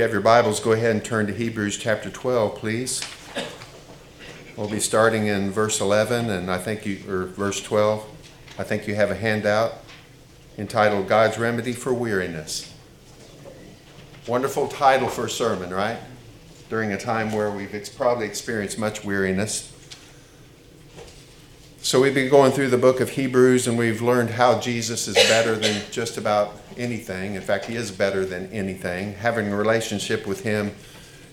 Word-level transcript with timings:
you 0.00 0.04
have 0.04 0.12
your 0.12 0.22
Bibles, 0.22 0.60
go 0.60 0.72
ahead 0.72 0.92
and 0.92 1.04
turn 1.04 1.26
to 1.26 1.34
Hebrews 1.34 1.76
chapter 1.76 2.08
12, 2.08 2.54
please. 2.54 3.02
We'll 4.56 4.66
be 4.66 4.80
starting 4.80 5.26
in 5.26 5.50
verse 5.50 5.78
11, 5.78 6.30
and 6.30 6.50
I 6.50 6.56
think 6.56 6.86
you, 6.86 7.02
or 7.06 7.26
verse 7.26 7.60
12. 7.60 8.08
I 8.58 8.62
think 8.62 8.88
you 8.88 8.94
have 8.94 9.10
a 9.10 9.14
handout 9.14 9.74
entitled 10.56 11.06
God's 11.06 11.36
Remedy 11.36 11.74
for 11.74 11.92
Weariness. 11.92 12.72
Wonderful 14.26 14.68
title 14.68 15.08
for 15.08 15.26
a 15.26 15.30
sermon, 15.30 15.68
right? 15.68 15.98
During 16.70 16.94
a 16.94 16.98
time 16.98 17.30
where 17.30 17.50
we've 17.50 17.92
probably 17.94 18.24
experienced 18.24 18.78
much 18.78 19.04
weariness. 19.04 19.69
So 21.82 22.02
we've 22.02 22.14
been 22.14 22.28
going 22.28 22.52
through 22.52 22.68
the 22.68 22.76
book 22.76 23.00
of 23.00 23.08
Hebrews 23.08 23.66
and 23.66 23.78
we've 23.78 24.02
learned 24.02 24.28
how 24.28 24.60
Jesus 24.60 25.08
is 25.08 25.14
better 25.14 25.56
than 25.56 25.80
just 25.90 26.18
about 26.18 26.54
anything. 26.76 27.36
In 27.36 27.40
fact, 27.40 27.64
he 27.64 27.74
is 27.74 27.90
better 27.90 28.26
than 28.26 28.52
anything. 28.52 29.14
Having 29.14 29.50
a 29.50 29.56
relationship 29.56 30.26
with 30.26 30.42
him 30.42 30.72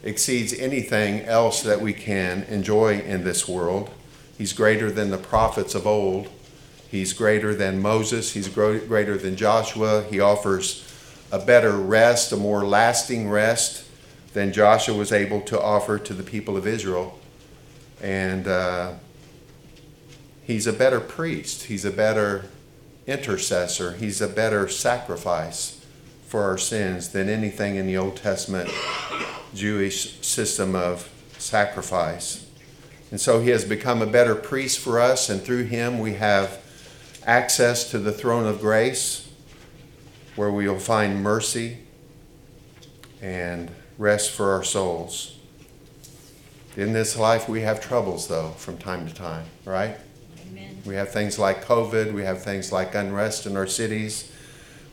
exceeds 0.03 0.53
anything 0.53 1.25
else 1.25 1.63
that 1.63 1.81
we 1.81 1.91
can 1.91 2.43
enjoy 2.43 3.01
in 3.01 3.25
this 3.25 3.45
world. 3.45 3.89
He's 4.37 4.53
greater 4.53 4.89
than 4.89 5.11
the 5.11 5.17
prophets 5.17 5.75
of 5.75 5.85
old. 5.85 6.29
He's 6.89 7.11
greater 7.11 7.53
than 7.53 7.81
Moses. 7.81 8.31
He's 8.31 8.47
greater 8.47 9.17
than 9.17 9.35
Joshua. 9.35 10.05
He 10.09 10.21
offers 10.21 10.89
a 11.29 11.39
better 11.39 11.73
rest, 11.73 12.31
a 12.31 12.37
more 12.37 12.65
lasting 12.65 13.29
rest 13.29 13.85
than 14.31 14.53
Joshua 14.53 14.95
was 14.95 15.11
able 15.11 15.41
to 15.41 15.61
offer 15.61 15.99
to 15.99 16.13
the 16.13 16.23
people 16.23 16.55
of 16.55 16.65
Israel. 16.65 17.19
And 18.01 18.47
uh, 18.47 18.93
he's 20.47 20.65
a 20.65 20.73
better 20.73 21.01
priest. 21.01 21.65
He's 21.65 21.85
a 21.85 21.91
better 21.91 22.45
intercessor. 23.05 23.91
He's 23.91 24.21
a 24.21 24.27
better 24.27 24.67
sacrifice 24.69 25.85
for 26.25 26.43
our 26.43 26.57
sins 26.57 27.09
than 27.09 27.29
anything 27.29 27.75
in 27.75 27.85
the 27.85 27.97
Old 27.97 28.15
Testament 28.15 28.71
Jewish 29.53 30.19
system 30.25 30.73
of 30.73 31.09
sacrifice. 31.37 32.49
And 33.11 33.21
so 33.21 33.41
he 33.41 33.49
has 33.51 33.63
become 33.63 34.01
a 34.01 34.07
better 34.07 34.35
priest 34.35 34.79
for 34.79 34.99
us, 34.99 35.29
and 35.29 35.41
through 35.41 35.63
him 35.63 35.99
we 35.99 36.15
have 36.15 36.63
access 37.25 37.91
to 37.91 37.99
the 37.99 38.11
throne 38.11 38.45
of 38.45 38.59
grace 38.59 39.29
where 40.35 40.51
we 40.51 40.67
will 40.67 40.79
find 40.79 41.21
mercy 41.21 41.77
and 43.21 43.71
rest 43.97 44.31
for 44.31 44.51
our 44.51 44.63
souls. 44.63 45.37
In 46.75 46.93
this 46.93 47.17
life, 47.17 47.49
we 47.49 47.61
have 47.61 47.81
troubles, 47.81 48.27
though, 48.27 48.51
from 48.51 48.77
time 48.77 49.07
to 49.07 49.13
time, 49.13 49.45
right? 49.65 49.97
We 50.87 50.95
have 50.95 51.11
things 51.11 51.37
like 51.37 51.65
COVID, 51.65 52.13
we 52.13 52.23
have 52.23 52.41
things 52.41 52.71
like 52.71 52.95
unrest 52.95 53.45
in 53.45 53.57
our 53.57 53.67
cities, 53.67 54.31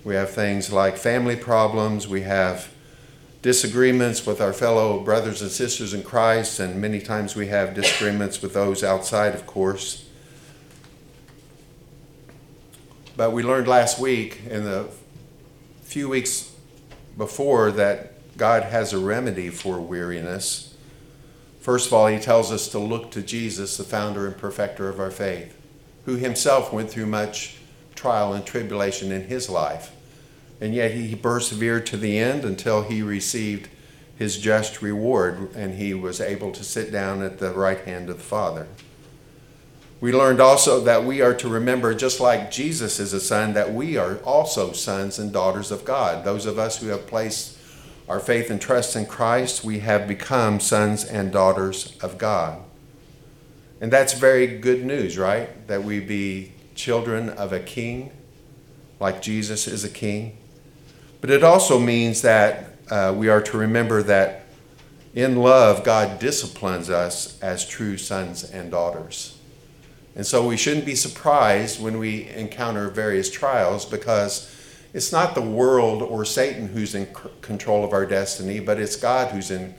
we 0.03 0.15
have 0.17 0.31
things 0.31 0.73
like 0.73 0.97
family 0.97 1.37
problems, 1.37 2.09
we 2.09 2.23
have 2.23 2.69
disagreements 3.43 4.27
with 4.27 4.41
our 4.41 4.53
fellow 4.53 4.99
brothers 5.01 5.41
and 5.41 5.51
sisters 5.51 5.95
in 5.95 6.03
Christ, 6.03 6.59
and 6.59 6.81
many 6.81 7.01
times 7.01 7.37
we 7.37 7.47
have 7.47 7.75
disagreements 7.75 8.43
with 8.43 8.55
those 8.55 8.83
outside, 8.83 9.35
of 9.35 9.47
course. 9.47 10.05
But 13.17 13.33
we 13.33 13.45
learned 13.45 13.69
last 13.69 14.01
week, 14.01 14.41
in 14.51 14.65
the 14.65 14.89
few 15.83 16.09
weeks 16.09 16.53
before, 17.17 17.71
that 17.71 18.15
God 18.37 18.65
has 18.65 18.93
a 18.93 18.99
remedy 18.99 19.49
for 19.49 19.79
weariness. 19.79 20.75
First 21.61 21.87
of 21.87 21.93
all, 21.93 22.09
he 22.09 22.19
tells 22.19 22.51
us 22.51 22.67
to 22.69 22.81
look 22.81 23.13
to 23.13 23.23
Jesus, 23.23 23.77
the 23.77 23.85
founder 23.85 24.27
and 24.27 24.37
perfecter 24.37 24.89
of 24.89 24.99
our 24.99 25.13
faith, 25.13 25.57
who 26.05 26.17
himself 26.17 26.73
went 26.73 26.91
through 26.91 27.07
much 27.07 27.57
trial 27.95 28.33
and 28.33 28.45
tribulation 28.45 29.11
in 29.11 29.23
his 29.29 29.49
life. 29.49 29.93
And 30.61 30.75
yet 30.75 30.93
he 30.93 31.15
persevered 31.15 31.87
to 31.87 31.97
the 31.97 32.19
end 32.19 32.45
until 32.45 32.83
he 32.83 33.03
received 33.03 33.69
his 34.17 34.39
just 34.39 34.83
reward 34.83 35.55
and 35.55 35.75
he 35.75 35.95
was 35.95 36.21
able 36.21 36.53
to 36.53 36.63
sit 36.63 36.93
down 36.93 37.23
at 37.23 37.39
the 37.39 37.51
right 37.51 37.81
hand 37.81 38.09
of 38.09 38.19
the 38.19 38.23
Father. 38.23 38.67
We 40.01 40.13
learned 40.13 40.41
also 40.41 40.81
that 40.81 41.05
we 41.05 41.23
are 41.23 41.35
to 41.35 41.49
remember, 41.49 41.95
just 41.95 42.21
like 42.21 42.51
Jesus 42.51 43.01
is 43.01 43.13
a 43.13 43.21
son, 43.21 43.55
that 43.55 43.73
we 43.73 43.97
are 43.97 44.19
also 44.19 44.73
sons 44.73 45.19
and 45.19 45.33
daughters 45.33 45.71
of 45.71 45.85
God. 45.85 46.25
Those 46.25 46.47
of 46.47 46.59
us 46.59 46.79
who 46.79 46.89
have 46.89 47.07
placed 47.07 47.57
our 48.09 48.21
faith 48.21 48.51
and 48.51 48.61
trust 48.61 48.97
in 48.97 49.07
Christ, 49.07 49.65
we 49.65 49.79
have 49.79 50.07
become 50.07 50.61
sons 50.61 51.05
and 51.05 51.33
daughters 51.33 51.97
of 52.03 52.19
God. 52.19 52.63
And 53.85 53.93
that's 53.93 54.15
very 54.15 54.47
good 54.47 54.83
news, 54.83 55.19
right? 55.19 55.69
That 55.69 55.85
we 55.85 56.01
be 56.01 56.53
children 56.75 57.29
of 57.29 57.53
a 57.53 57.61
king, 57.61 58.13
like 58.99 59.21
Jesus 59.21 59.69
is 59.69 59.85
a 59.85 59.91
king. 59.91 60.39
But 61.21 61.29
it 61.29 61.45
also 61.45 61.79
means 61.79 62.23
that 62.23 62.77
uh, 62.91 63.13
we 63.15 63.29
are 63.29 63.43
to 63.43 63.59
remember 63.59 64.03
that 64.05 64.47
in 65.15 65.37
love, 65.37 65.85
God 65.85 66.19
disciplines 66.19 66.89
us 66.89 67.39
as 67.43 67.69
true 67.69 67.99
sons 67.99 68.43
and 68.43 68.71
daughters. 68.71 69.37
And 70.17 70.25
so 70.25 70.47
we 70.47 70.57
shouldn't 70.57 70.87
be 70.87 70.95
surprised 70.95 71.79
when 71.79 71.99
we 71.99 72.29
encounter 72.29 72.89
various 72.89 73.31
trials 73.31 73.85
because 73.85 74.51
it's 74.95 75.13
not 75.13 75.35
the 75.35 75.43
world 75.43 76.01
or 76.01 76.25
Satan 76.25 76.69
who's 76.69 76.95
in 76.95 77.07
control 77.43 77.85
of 77.85 77.93
our 77.93 78.07
destiny, 78.07 78.61
but 78.61 78.81
it's 78.81 78.97
God 78.97 79.33
who's 79.33 79.51
in 79.51 79.75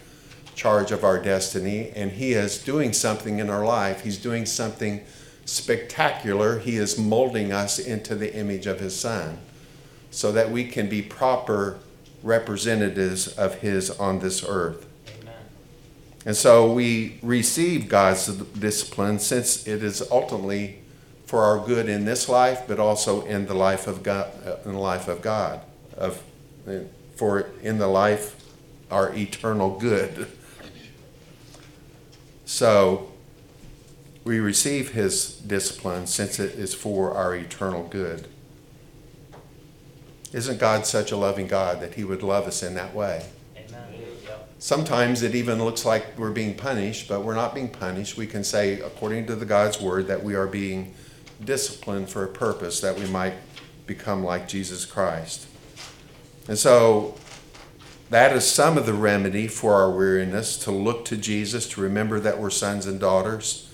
charge 0.56 0.92
of 0.92 1.04
our 1.04 1.22
destiny. 1.22 1.92
And 1.96 2.14
He 2.14 2.34
is 2.34 2.58
doing 2.58 2.94
something 2.94 3.40
in 3.40 3.50
our 3.50 3.66
life. 3.66 4.02
He's 4.02 4.18
doing 4.18 4.46
something 4.46 5.02
spectacular. 5.46 6.60
He 6.60 6.78
is 6.78 6.98
molding 6.98 7.52
us 7.52 7.78
into 7.78 8.16
the 8.16 8.34
image 8.36 8.66
of 8.66 8.80
His 8.80 9.00
Son 9.00 9.38
so 10.10 10.32
that 10.32 10.50
we 10.50 10.66
can 10.66 10.90
be 10.90 11.02
proper 11.02 11.80
representatives 12.24 13.28
of 13.28 13.56
His 13.56 13.92
on 13.92 14.20
this 14.20 14.44
earth. 14.48 14.88
And 16.26 16.36
so 16.36 16.72
we 16.72 17.20
receive 17.22 17.88
God's 17.88 18.28
discipline 18.28 19.20
since 19.20 19.68
it 19.68 19.84
is 19.84 20.02
ultimately 20.10 20.80
for 21.26 21.44
our 21.44 21.60
good 21.60 21.88
in 21.88 22.06
this 22.06 22.28
life, 22.28 22.64
but 22.68 22.80
also 22.80 23.26
in 23.26 23.46
the 23.46 23.54
life 23.54 23.88
of 23.88 24.02
God, 24.02 24.32
uh, 24.46 24.58
in 24.66 24.74
the 24.74 24.80
life 24.80 25.08
of 25.08 25.22
God, 25.22 25.62
of 25.96 26.22
for 27.16 27.48
in 27.62 27.78
the 27.78 27.88
life 27.88 28.36
our 28.90 29.14
eternal 29.16 29.78
good. 29.78 30.28
So 32.46 33.12
we 34.24 34.40
receive 34.40 34.92
His 34.92 35.36
discipline 35.36 36.08
since 36.08 36.40
it 36.40 36.52
is 36.56 36.74
for 36.74 37.14
our 37.14 37.36
eternal 37.36 37.88
good. 37.88 38.28
Isn't 40.32 40.60
God 40.60 40.86
such 40.86 41.12
a 41.12 41.18
loving 41.18 41.48
God 41.48 41.82
that 41.82 41.96
He 41.96 42.04
would 42.04 42.24
love 42.24 42.48
us 42.48 42.64
in 42.64 42.76
that 42.76 42.94
way? 42.94 43.26
Sometimes 44.58 45.22
it 45.22 45.36
even 45.36 45.64
looks 45.64 45.86
like 45.86 46.18
we're 46.18 46.32
being 46.32 46.56
punished, 46.56 47.08
but 47.08 47.22
we're 47.22 47.36
not 47.36 47.54
being 47.54 47.70
punished. 47.70 48.18
We 48.18 48.26
can 48.26 48.44
say, 48.44 48.80
according 48.80 49.28
to 49.28 49.36
the 49.36 49.46
God's 49.46 49.80
word, 49.80 50.08
that 50.08 50.24
we 50.24 50.34
are 50.34 50.48
being 50.48 50.94
disciplined 51.44 52.10
for 52.10 52.24
a 52.24 52.28
purpose 52.28 52.80
that 52.82 52.98
we 52.98 53.06
might 53.08 53.34
become 53.86 54.24
like 54.24 54.48
Jesus 54.48 54.86
Christ. 54.86 55.48
And 56.48 56.58
so 56.58 57.16
that 58.10 58.36
is 58.36 58.50
some 58.50 58.78
of 58.78 58.86
the 58.86 58.94
remedy 58.94 59.48
for 59.48 59.74
our 59.74 59.92
weariness 59.92 60.58
to 60.60 60.72
look 60.72 61.06
to 61.06 61.18
Jesus, 61.18 61.68
to 61.70 61.82
remember 61.82 62.20
that 62.20 62.40
we're 62.40 62.50
sons 62.50 62.86
and 62.86 63.00
daughters. 63.00 63.70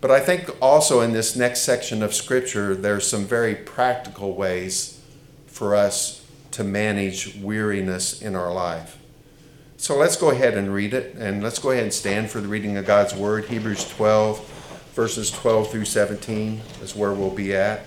But 0.00 0.10
I 0.10 0.20
think 0.20 0.50
also 0.60 1.00
in 1.00 1.12
this 1.12 1.36
next 1.36 1.62
section 1.62 2.02
of 2.02 2.14
Scripture, 2.14 2.74
there's 2.74 3.08
some 3.08 3.24
very 3.24 3.54
practical 3.54 4.34
ways 4.34 5.00
for 5.46 5.74
us 5.74 6.24
to 6.52 6.64
manage 6.64 7.36
weariness 7.36 8.20
in 8.20 8.34
our 8.34 8.52
life. 8.52 8.98
So 9.78 9.96
let's 9.96 10.16
go 10.16 10.30
ahead 10.30 10.54
and 10.54 10.72
read 10.72 10.94
it, 10.94 11.14
and 11.14 11.42
let's 11.42 11.58
go 11.58 11.70
ahead 11.70 11.84
and 11.84 11.92
stand 11.92 12.30
for 12.30 12.40
the 12.40 12.48
reading 12.48 12.76
of 12.76 12.86
God's 12.86 13.14
Word. 13.14 13.44
Hebrews 13.44 13.88
12, 13.90 14.90
verses 14.94 15.30
12 15.30 15.70
through 15.70 15.84
17 15.84 16.60
is 16.82 16.96
where 16.96 17.12
we'll 17.12 17.30
be 17.30 17.54
at. 17.54 17.86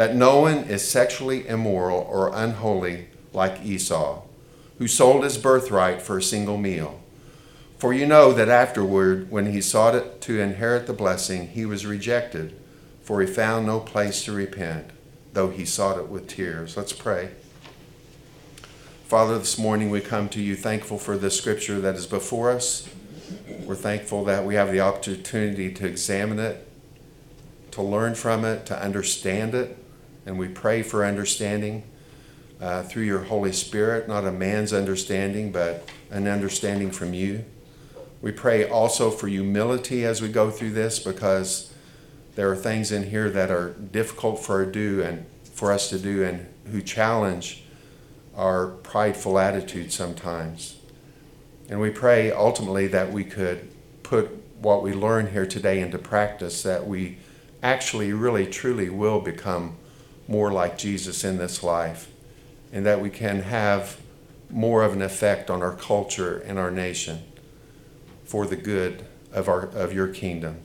That 0.00 0.16
no 0.16 0.40
one 0.40 0.64
is 0.64 0.88
sexually 0.88 1.46
immoral 1.46 2.00
or 2.10 2.34
unholy 2.34 3.08
like 3.34 3.62
Esau, 3.62 4.22
who 4.78 4.88
sold 4.88 5.24
his 5.24 5.36
birthright 5.36 6.00
for 6.00 6.16
a 6.16 6.22
single 6.22 6.56
meal. 6.56 7.02
For 7.76 7.92
you 7.92 8.06
know 8.06 8.32
that 8.32 8.48
afterward, 8.48 9.30
when 9.30 9.52
he 9.52 9.60
sought 9.60 9.94
it 9.94 10.22
to 10.22 10.40
inherit 10.40 10.86
the 10.86 10.94
blessing, 10.94 11.48
he 11.48 11.66
was 11.66 11.84
rejected, 11.84 12.58
for 13.02 13.20
he 13.20 13.26
found 13.26 13.66
no 13.66 13.78
place 13.78 14.24
to 14.24 14.32
repent, 14.32 14.88
though 15.34 15.50
he 15.50 15.66
sought 15.66 15.98
it 15.98 16.08
with 16.08 16.28
tears. 16.28 16.78
Let's 16.78 16.94
pray. 16.94 17.32
Father, 19.04 19.36
this 19.38 19.58
morning 19.58 19.90
we 19.90 20.00
come 20.00 20.30
to 20.30 20.40
you 20.40 20.56
thankful 20.56 20.96
for 20.96 21.18
the 21.18 21.30
scripture 21.30 21.78
that 21.78 21.94
is 21.94 22.06
before 22.06 22.52
us. 22.52 22.88
We're 23.66 23.74
thankful 23.74 24.24
that 24.24 24.46
we 24.46 24.54
have 24.54 24.72
the 24.72 24.80
opportunity 24.80 25.70
to 25.74 25.86
examine 25.86 26.38
it, 26.38 26.66
to 27.72 27.82
learn 27.82 28.14
from 28.14 28.46
it, 28.46 28.64
to 28.64 28.82
understand 28.82 29.54
it, 29.54 29.76
and 30.26 30.38
we 30.38 30.48
pray 30.48 30.82
for 30.82 31.04
understanding 31.04 31.84
uh, 32.60 32.82
through 32.82 33.04
your 33.04 33.24
Holy 33.24 33.52
Spirit, 33.52 34.06
not 34.06 34.24
a 34.24 34.32
man's 34.32 34.72
understanding, 34.72 35.50
but 35.50 35.88
an 36.10 36.26
understanding 36.28 36.90
from 36.90 37.14
you. 37.14 37.44
We 38.20 38.32
pray 38.32 38.68
also 38.68 39.10
for 39.10 39.28
humility 39.28 40.04
as 40.04 40.20
we 40.20 40.28
go 40.28 40.50
through 40.50 40.72
this 40.72 40.98
because 40.98 41.72
there 42.34 42.50
are 42.50 42.56
things 42.56 42.92
in 42.92 43.10
here 43.10 43.30
that 43.30 43.50
are 43.50 43.70
difficult 43.70 44.44
for 44.44 44.64
do 44.66 45.02
and 45.02 45.24
for 45.44 45.72
us 45.72 45.88
to 45.90 45.98
do 45.98 46.22
and 46.22 46.46
who 46.70 46.82
challenge 46.82 47.64
our 48.36 48.66
prideful 48.66 49.38
attitude 49.38 49.92
sometimes. 49.92 50.76
And 51.68 51.80
we 51.80 51.90
pray 51.90 52.30
ultimately 52.30 52.86
that 52.88 53.12
we 53.12 53.24
could 53.24 53.70
put 54.02 54.28
what 54.60 54.82
we 54.82 54.92
learn 54.92 55.30
here 55.30 55.46
today 55.46 55.80
into 55.80 55.98
practice, 55.98 56.62
that 56.62 56.86
we 56.86 57.18
actually, 57.62 58.12
really, 58.12 58.46
truly 58.46 58.90
will 58.90 59.20
become 59.20 59.76
more 60.30 60.52
like 60.52 60.78
Jesus 60.78 61.24
in 61.24 61.36
this 61.36 61.62
life, 61.62 62.08
and 62.72 62.86
that 62.86 63.00
we 63.00 63.10
can 63.10 63.42
have 63.42 64.00
more 64.48 64.82
of 64.82 64.92
an 64.92 65.02
effect 65.02 65.50
on 65.50 65.62
our 65.62 65.74
culture 65.74 66.38
and 66.38 66.58
our 66.58 66.70
nation 66.70 67.22
for 68.24 68.46
the 68.46 68.56
good 68.56 69.04
of, 69.32 69.48
our, 69.48 69.66
of 69.66 69.92
your 69.92 70.08
kingdom. 70.08 70.56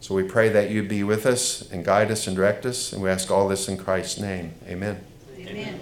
So 0.00 0.14
we 0.14 0.22
pray 0.22 0.48
that 0.48 0.70
you 0.70 0.82
be 0.82 1.02
with 1.02 1.26
us 1.26 1.70
and 1.70 1.84
guide 1.84 2.10
us 2.10 2.26
and 2.26 2.34
direct 2.34 2.64
us, 2.64 2.92
and 2.92 3.02
we 3.02 3.10
ask 3.10 3.30
all 3.30 3.48
this 3.48 3.68
in 3.68 3.76
Christ's 3.76 4.18
name. 4.18 4.54
Amen. 4.66 5.04
Amen. 5.38 5.80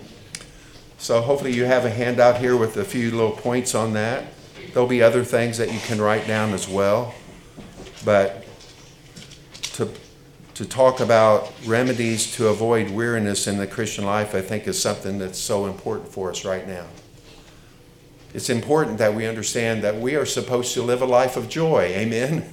So 0.98 1.20
hopefully 1.20 1.52
you 1.52 1.64
have 1.66 1.84
a 1.84 1.90
handout 1.90 2.38
here 2.38 2.56
with 2.56 2.76
a 2.76 2.84
few 2.84 3.10
little 3.10 3.32
points 3.32 3.74
on 3.74 3.92
that. 3.92 4.24
There'll 4.72 4.88
be 4.88 5.02
other 5.02 5.22
things 5.22 5.58
that 5.58 5.72
you 5.72 5.78
can 5.80 6.00
write 6.00 6.26
down 6.26 6.52
as 6.52 6.68
well. 6.68 7.14
But 8.04 8.44
to, 9.74 9.88
to 10.54 10.64
talk 10.64 11.00
about 11.00 11.52
remedies 11.66 12.34
to 12.36 12.48
avoid 12.48 12.90
weariness 12.90 13.46
in 13.46 13.58
the 13.58 13.66
Christian 13.66 14.04
life, 14.04 14.34
I 14.34 14.40
think 14.40 14.66
is 14.66 14.80
something 14.80 15.18
that's 15.18 15.38
so 15.38 15.66
important 15.66 16.08
for 16.08 16.30
us 16.30 16.44
right 16.44 16.66
now 16.66 16.86
it's 18.34 18.50
important 18.50 18.98
that 18.98 19.14
we 19.14 19.26
understand 19.26 19.84
that 19.84 19.94
we 19.94 20.16
are 20.16 20.26
supposed 20.26 20.74
to 20.74 20.82
live 20.82 21.00
a 21.00 21.06
life 21.06 21.36
of 21.36 21.48
joy. 21.48 21.82
Amen. 21.82 22.52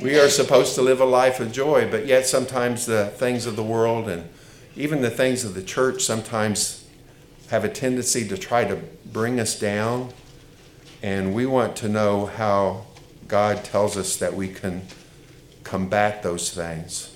We 0.00 0.18
are 0.20 0.28
supposed 0.28 0.76
to 0.76 0.82
live 0.82 1.00
a 1.00 1.04
life 1.04 1.40
of 1.40 1.50
joy, 1.50 1.90
but 1.90 2.06
yet 2.06 2.26
sometimes 2.26 2.86
the 2.86 3.06
things 3.06 3.44
of 3.44 3.56
the 3.56 3.62
world 3.62 4.08
and 4.08 4.28
even 4.76 5.00
the 5.00 5.10
things 5.10 5.42
of 5.44 5.54
the 5.54 5.62
church 5.62 6.02
sometimes 6.02 6.86
have 7.48 7.64
a 7.64 7.68
tendency 7.68 8.28
to 8.28 8.38
try 8.38 8.64
to 8.64 8.76
bring 9.06 9.40
us 9.40 9.58
down. 9.58 10.12
And 11.02 11.34
we 11.34 11.44
want 11.44 11.74
to 11.76 11.88
know 11.88 12.26
how 12.26 12.84
God 13.26 13.64
tells 13.64 13.96
us 13.96 14.16
that 14.18 14.34
we 14.34 14.48
can 14.48 14.82
combat 15.64 16.22
those 16.22 16.52
things. 16.52 17.15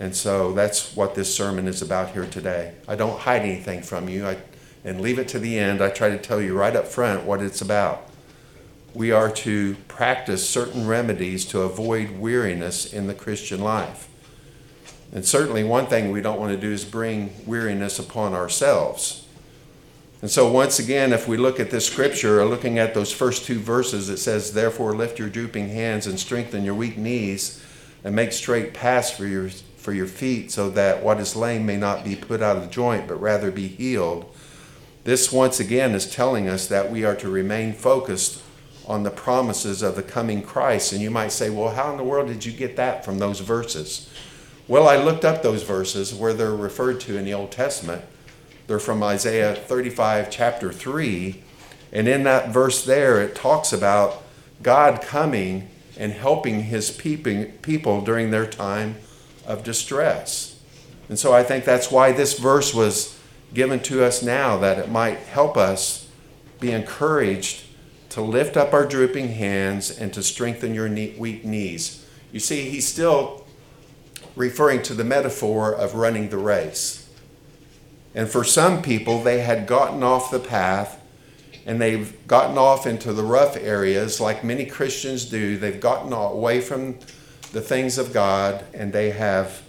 And 0.00 0.16
so 0.16 0.52
that's 0.52 0.96
what 0.96 1.14
this 1.14 1.32
sermon 1.32 1.68
is 1.68 1.82
about 1.82 2.10
here 2.10 2.26
today. 2.26 2.74
I 2.88 2.96
don't 2.96 3.20
hide 3.20 3.42
anything 3.42 3.82
from 3.82 4.08
you. 4.08 4.26
I 4.26 4.38
and 4.84 5.00
leave 5.00 5.18
it 5.18 5.28
to 5.28 5.38
the 5.38 5.58
end. 5.58 5.82
I 5.82 5.90
try 5.90 6.10
to 6.10 6.18
tell 6.18 6.40
you 6.40 6.56
right 6.56 6.74
up 6.74 6.86
front 6.86 7.24
what 7.24 7.42
it's 7.42 7.60
about. 7.60 8.08
We 8.94 9.12
are 9.12 9.30
to 9.30 9.76
practice 9.88 10.48
certain 10.48 10.86
remedies 10.86 11.44
to 11.46 11.62
avoid 11.62 12.18
weariness 12.18 12.92
in 12.92 13.06
the 13.06 13.14
Christian 13.14 13.60
life. 13.60 14.08
And 15.12 15.24
certainly, 15.24 15.64
one 15.64 15.86
thing 15.86 16.10
we 16.10 16.22
don't 16.22 16.40
want 16.40 16.52
to 16.52 16.60
do 16.60 16.72
is 16.72 16.84
bring 16.84 17.32
weariness 17.46 17.98
upon 17.98 18.32
ourselves. 18.32 19.26
And 20.22 20.30
so, 20.30 20.50
once 20.50 20.78
again, 20.78 21.12
if 21.12 21.26
we 21.26 21.36
look 21.36 21.58
at 21.58 21.70
this 21.70 21.86
scripture, 21.86 22.44
looking 22.44 22.78
at 22.78 22.94
those 22.94 23.12
first 23.12 23.44
two 23.44 23.58
verses, 23.58 24.08
it 24.08 24.18
says, 24.18 24.52
Therefore, 24.52 24.94
lift 24.94 25.18
your 25.18 25.28
drooping 25.28 25.68
hands 25.68 26.06
and 26.06 26.18
strengthen 26.18 26.64
your 26.64 26.74
weak 26.74 26.96
knees, 26.96 27.62
and 28.04 28.14
make 28.14 28.32
straight 28.32 28.72
paths 28.72 29.10
for 29.10 29.26
your, 29.26 29.50
for 29.80 29.92
your 29.92 30.06
feet, 30.06 30.52
so 30.52 30.70
that 30.70 31.02
what 31.02 31.18
is 31.18 31.34
lame 31.34 31.66
may 31.66 31.76
not 31.76 32.04
be 32.04 32.14
put 32.14 32.42
out 32.42 32.56
of 32.56 32.70
joint, 32.70 33.08
but 33.08 33.20
rather 33.20 33.50
be 33.50 33.66
healed. 33.66 34.32
This 35.04 35.32
once 35.32 35.58
again 35.58 35.94
is 35.94 36.08
telling 36.08 36.48
us 36.48 36.66
that 36.66 36.90
we 36.90 37.04
are 37.04 37.16
to 37.16 37.28
remain 37.28 37.72
focused 37.72 38.42
on 38.86 39.02
the 39.02 39.10
promises 39.10 39.82
of 39.82 39.96
the 39.96 40.02
coming 40.02 40.42
Christ. 40.42 40.92
And 40.92 41.00
you 41.00 41.10
might 41.10 41.32
say, 41.32 41.48
well, 41.48 41.74
how 41.74 41.90
in 41.90 41.96
the 41.96 42.04
world 42.04 42.28
did 42.28 42.44
you 42.44 42.52
get 42.52 42.76
that 42.76 43.04
from 43.04 43.18
those 43.18 43.40
verses? 43.40 44.10
Well, 44.68 44.86
I 44.86 44.96
looked 44.96 45.24
up 45.24 45.42
those 45.42 45.62
verses 45.62 46.14
where 46.14 46.34
they're 46.34 46.54
referred 46.54 47.00
to 47.00 47.16
in 47.16 47.24
the 47.24 47.34
Old 47.34 47.50
Testament. 47.50 48.04
They're 48.66 48.78
from 48.78 49.02
Isaiah 49.02 49.54
35, 49.54 50.30
chapter 50.30 50.72
3. 50.72 51.42
And 51.92 52.06
in 52.06 52.22
that 52.24 52.50
verse 52.50 52.84
there, 52.84 53.20
it 53.20 53.34
talks 53.34 53.72
about 53.72 54.22
God 54.62 55.02
coming 55.02 55.68
and 55.98 56.12
helping 56.12 56.64
his 56.64 56.90
people 56.90 58.00
during 58.00 58.30
their 58.30 58.46
time 58.46 58.96
of 59.50 59.64
distress. 59.64 60.60
And 61.08 61.18
so 61.18 61.32
I 61.32 61.42
think 61.42 61.64
that's 61.64 61.90
why 61.90 62.12
this 62.12 62.38
verse 62.38 62.72
was 62.72 63.18
given 63.52 63.80
to 63.80 64.04
us 64.04 64.22
now 64.22 64.56
that 64.58 64.78
it 64.78 64.88
might 64.88 65.18
help 65.18 65.56
us 65.56 66.08
be 66.60 66.70
encouraged 66.70 67.64
to 68.10 68.22
lift 68.22 68.56
up 68.56 68.72
our 68.72 68.86
drooping 68.86 69.28
hands 69.30 69.90
and 69.90 70.12
to 70.14 70.22
strengthen 70.22 70.72
your 70.72 70.88
weak 71.18 71.44
knees. 71.44 72.06
You 72.32 72.38
see, 72.38 72.70
he's 72.70 72.86
still 72.86 73.44
referring 74.36 74.82
to 74.82 74.94
the 74.94 75.04
metaphor 75.04 75.74
of 75.74 75.96
running 75.96 76.28
the 76.28 76.38
race. 76.38 77.08
And 78.14 78.28
for 78.28 78.44
some 78.44 78.82
people, 78.82 79.22
they 79.22 79.40
had 79.40 79.66
gotten 79.66 80.04
off 80.04 80.30
the 80.30 80.38
path 80.38 81.00
and 81.66 81.80
they've 81.80 82.26
gotten 82.26 82.56
off 82.56 82.86
into 82.86 83.12
the 83.12 83.22
rough 83.22 83.56
areas 83.56 84.20
like 84.20 84.44
many 84.44 84.64
Christians 84.64 85.24
do. 85.24 85.56
They've 85.56 85.80
gotten 85.80 86.12
away 86.12 86.60
from 86.60 86.98
the 87.52 87.60
things 87.60 87.98
of 87.98 88.12
God 88.12 88.64
and 88.72 88.92
they 88.92 89.10
have 89.10 89.62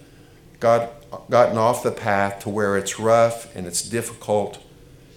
got 0.59 1.01
gotten 1.29 1.57
off 1.57 1.83
the 1.83 1.91
path 1.91 2.39
to 2.39 2.49
where 2.49 2.77
it's 2.77 2.99
rough 2.99 3.53
and 3.55 3.67
it's 3.67 3.81
difficult. 3.81 4.59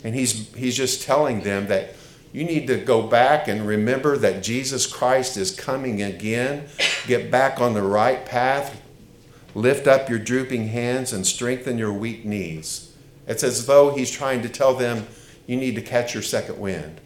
And 0.02 0.14
he's, 0.14 0.52
he's 0.54 0.76
just 0.76 1.02
telling 1.02 1.42
them 1.42 1.68
that 1.68 1.94
you 2.32 2.44
need 2.44 2.66
to 2.66 2.76
go 2.76 3.02
back 3.06 3.46
and 3.46 3.66
remember 3.66 4.16
that 4.18 4.42
Jesus 4.42 4.86
Christ 4.86 5.36
is 5.36 5.54
coming 5.54 6.02
again. 6.02 6.66
Get 7.06 7.30
back 7.30 7.60
on 7.60 7.74
the 7.74 7.82
right 7.82 8.26
path. 8.26 8.82
Lift 9.54 9.86
up 9.86 10.10
your 10.10 10.18
drooping 10.18 10.68
hands 10.68 11.12
and 11.12 11.24
strengthen 11.24 11.78
your 11.78 11.92
weak 11.92 12.24
knees. 12.24 12.92
It's 13.28 13.44
as 13.44 13.66
though 13.66 13.94
he's 13.94 14.10
trying 14.10 14.42
to 14.42 14.48
tell 14.48 14.74
them 14.74 15.06
you 15.46 15.56
need 15.56 15.76
to 15.76 15.82
catch 15.82 16.12
your 16.12 16.24
second 16.24 16.58
wind. 16.58 17.00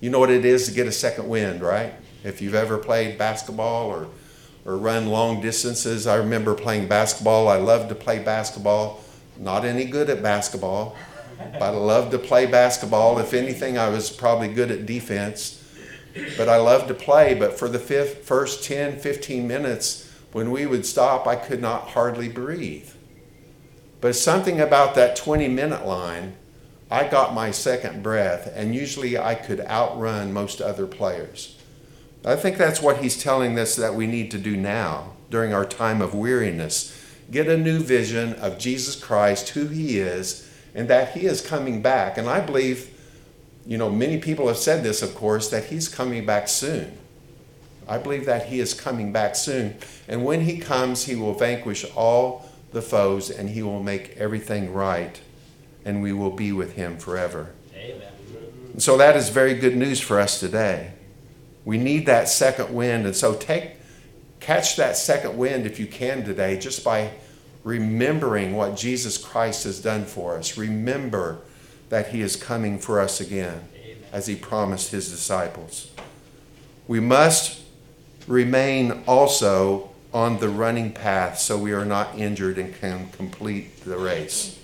You 0.00 0.08
know 0.08 0.20
what 0.20 0.30
it 0.30 0.44
is 0.44 0.66
to 0.66 0.72
get 0.72 0.86
a 0.86 0.92
second 0.92 1.28
wind, 1.28 1.62
right? 1.62 1.92
If 2.22 2.40
you've 2.40 2.54
ever 2.54 2.78
played 2.78 3.18
basketball 3.18 3.88
or 3.88 4.08
or 4.70 4.76
run 4.76 5.08
long 5.08 5.40
distances. 5.40 6.06
I 6.06 6.14
remember 6.14 6.54
playing 6.54 6.86
basketball. 6.86 7.48
I 7.48 7.56
loved 7.56 7.88
to 7.88 7.94
play 7.96 8.20
basketball. 8.20 9.02
Not 9.36 9.64
any 9.64 9.84
good 9.84 10.08
at 10.08 10.22
basketball, 10.22 10.96
but 11.54 11.62
I 11.62 11.70
loved 11.70 12.12
to 12.12 12.18
play 12.18 12.46
basketball. 12.46 13.18
If 13.18 13.34
anything, 13.34 13.76
I 13.76 13.88
was 13.88 14.10
probably 14.10 14.46
good 14.46 14.70
at 14.70 14.86
defense. 14.86 15.56
But 16.36 16.48
I 16.48 16.58
loved 16.58 16.86
to 16.86 16.94
play. 16.94 17.34
But 17.34 17.58
for 17.58 17.68
the 17.68 17.80
fifth, 17.80 18.24
first 18.24 18.62
10, 18.62 19.00
15 19.00 19.48
minutes, 19.48 20.08
when 20.30 20.52
we 20.52 20.66
would 20.66 20.86
stop, 20.86 21.26
I 21.26 21.34
could 21.34 21.60
not 21.60 21.88
hardly 21.88 22.28
breathe. 22.28 22.90
But 24.00 24.14
something 24.14 24.60
about 24.60 24.94
that 24.94 25.16
20 25.16 25.48
minute 25.48 25.84
line, 25.84 26.34
I 26.92 27.08
got 27.08 27.34
my 27.34 27.50
second 27.50 28.04
breath, 28.04 28.52
and 28.54 28.72
usually 28.72 29.18
I 29.18 29.34
could 29.34 29.60
outrun 29.62 30.32
most 30.32 30.60
other 30.60 30.86
players. 30.86 31.59
I 32.24 32.36
think 32.36 32.58
that's 32.58 32.82
what 32.82 32.98
he's 32.98 33.22
telling 33.22 33.58
us 33.58 33.76
that 33.76 33.94
we 33.94 34.06
need 34.06 34.30
to 34.32 34.38
do 34.38 34.56
now 34.56 35.12
during 35.30 35.54
our 35.54 35.64
time 35.64 36.02
of 36.02 36.14
weariness. 36.14 36.96
Get 37.30 37.46
a 37.46 37.56
new 37.56 37.78
vision 37.78 38.34
of 38.34 38.58
Jesus 38.58 38.96
Christ, 38.96 39.50
who 39.50 39.68
he 39.68 39.98
is, 39.98 40.48
and 40.74 40.88
that 40.88 41.12
he 41.12 41.26
is 41.26 41.40
coming 41.40 41.80
back. 41.80 42.18
And 42.18 42.28
I 42.28 42.40
believe, 42.40 42.90
you 43.64 43.78
know, 43.78 43.88
many 43.88 44.18
people 44.18 44.48
have 44.48 44.58
said 44.58 44.82
this, 44.82 45.02
of 45.02 45.14
course, 45.14 45.48
that 45.48 45.66
he's 45.66 45.88
coming 45.88 46.26
back 46.26 46.48
soon. 46.48 46.98
I 47.88 47.98
believe 47.98 48.26
that 48.26 48.46
he 48.46 48.60
is 48.60 48.74
coming 48.74 49.12
back 49.12 49.34
soon. 49.34 49.76
And 50.06 50.24
when 50.24 50.42
he 50.42 50.58
comes, 50.58 51.04
he 51.04 51.16
will 51.16 51.34
vanquish 51.34 51.84
all 51.96 52.48
the 52.72 52.82
foes 52.82 53.30
and 53.30 53.50
he 53.50 53.62
will 53.62 53.82
make 53.82 54.16
everything 54.16 54.72
right, 54.72 55.20
and 55.84 56.02
we 56.02 56.12
will 56.12 56.30
be 56.30 56.52
with 56.52 56.74
him 56.74 56.98
forever. 56.98 57.52
Amen. 57.74 58.12
so 58.78 58.96
that 58.98 59.16
is 59.16 59.30
very 59.30 59.54
good 59.54 59.76
news 59.76 60.00
for 60.00 60.20
us 60.20 60.38
today. 60.38 60.92
We 61.64 61.78
need 61.78 62.06
that 62.06 62.28
second 62.28 62.74
wind. 62.74 63.06
And 63.06 63.14
so 63.14 63.34
take 63.34 63.72
catch 64.40 64.76
that 64.76 64.96
second 64.96 65.36
wind 65.36 65.66
if 65.66 65.78
you 65.78 65.86
can 65.86 66.24
today 66.24 66.58
just 66.58 66.82
by 66.82 67.10
remembering 67.62 68.54
what 68.54 68.76
Jesus 68.76 69.18
Christ 69.18 69.64
has 69.64 69.80
done 69.80 70.04
for 70.04 70.36
us. 70.36 70.56
Remember 70.56 71.40
that 71.90 72.08
he 72.08 72.22
is 72.22 72.36
coming 72.36 72.78
for 72.78 73.00
us 73.00 73.20
again 73.20 73.68
Amen. 73.74 73.96
as 74.12 74.26
he 74.26 74.36
promised 74.36 74.90
his 74.92 75.10
disciples. 75.10 75.90
We 76.88 77.00
must 77.00 77.60
remain 78.26 79.02
also 79.06 79.90
on 80.12 80.38
the 80.38 80.48
running 80.48 80.92
path 80.92 81.38
so 81.38 81.56
we 81.56 81.72
are 81.72 81.84
not 81.84 82.18
injured 82.18 82.58
and 82.58 82.74
can 82.74 83.08
complete 83.10 83.84
the 83.84 83.96
race. 83.96 84.58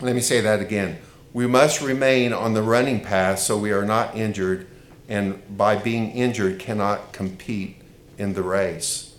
Let 0.00 0.14
me 0.14 0.20
say 0.20 0.40
that 0.40 0.60
again. 0.60 0.98
We 1.32 1.46
must 1.46 1.80
remain 1.80 2.32
on 2.32 2.52
the 2.52 2.62
running 2.62 3.00
path 3.00 3.38
so 3.38 3.56
we 3.56 3.72
are 3.72 3.84
not 3.84 4.14
injured, 4.14 4.66
and 5.12 5.58
by 5.58 5.76
being 5.76 6.10
injured, 6.12 6.58
cannot 6.58 7.12
compete 7.12 7.76
in 8.16 8.32
the 8.32 8.42
race. 8.42 9.14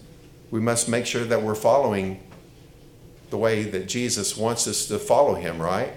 We 0.49 0.59
must 0.59 0.89
make 0.89 1.05
sure 1.05 1.23
that 1.23 1.43
we're 1.43 1.53
following 1.53 2.19
the 3.29 3.37
way 3.37 3.61
that 3.65 3.87
Jesus 3.87 4.35
wants 4.35 4.65
us 4.65 4.87
to 4.87 4.97
follow 4.97 5.35
him, 5.35 5.61
right? 5.61 5.93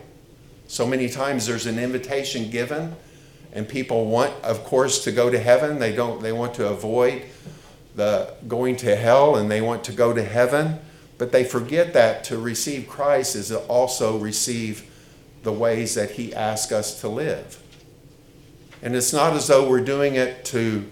So 0.69 0.87
many 0.87 1.09
times 1.09 1.47
there's 1.47 1.65
an 1.65 1.79
invitation 1.79 2.51
given, 2.51 2.95
and 3.55 3.67
people 3.67 4.05
want, 4.05 4.35
of 4.45 4.65
course, 4.65 5.03
to 5.05 5.13
go 5.13 5.31
to 5.31 5.39
heaven. 5.39 5.79
They 5.79 5.97
don't, 5.97 6.21
they 6.21 6.33
want 6.33 6.53
to 6.57 6.69
avoid 6.69 7.23
the 7.95 8.35
going 8.47 8.77
to 8.77 8.97
hell 8.97 9.37
and 9.37 9.51
they 9.51 9.63
want 9.63 9.83
to 9.85 9.93
go 9.93 10.13
to 10.13 10.23
heaven, 10.23 10.79
but 11.17 11.33
they 11.33 11.43
forget 11.43 11.95
that 11.95 12.23
to 12.25 12.39
receive 12.39 12.87
Christ 12.87 13.35
is 13.35 13.49
to 13.49 13.61
also 13.61 14.19
receive 14.19 14.93
the 15.43 15.55
ways 15.55 15.95
that 15.95 16.11
he 16.11 16.35
asks 16.35 16.71
us 16.71 17.01
to 17.01 17.09
live. 17.09 17.63
And 18.83 18.95
it's 18.95 19.13
not 19.13 19.33
as 19.33 19.47
though 19.47 19.69
we're 19.69 19.85
doing 19.85 20.17
it 20.17 20.45
to 20.47 20.85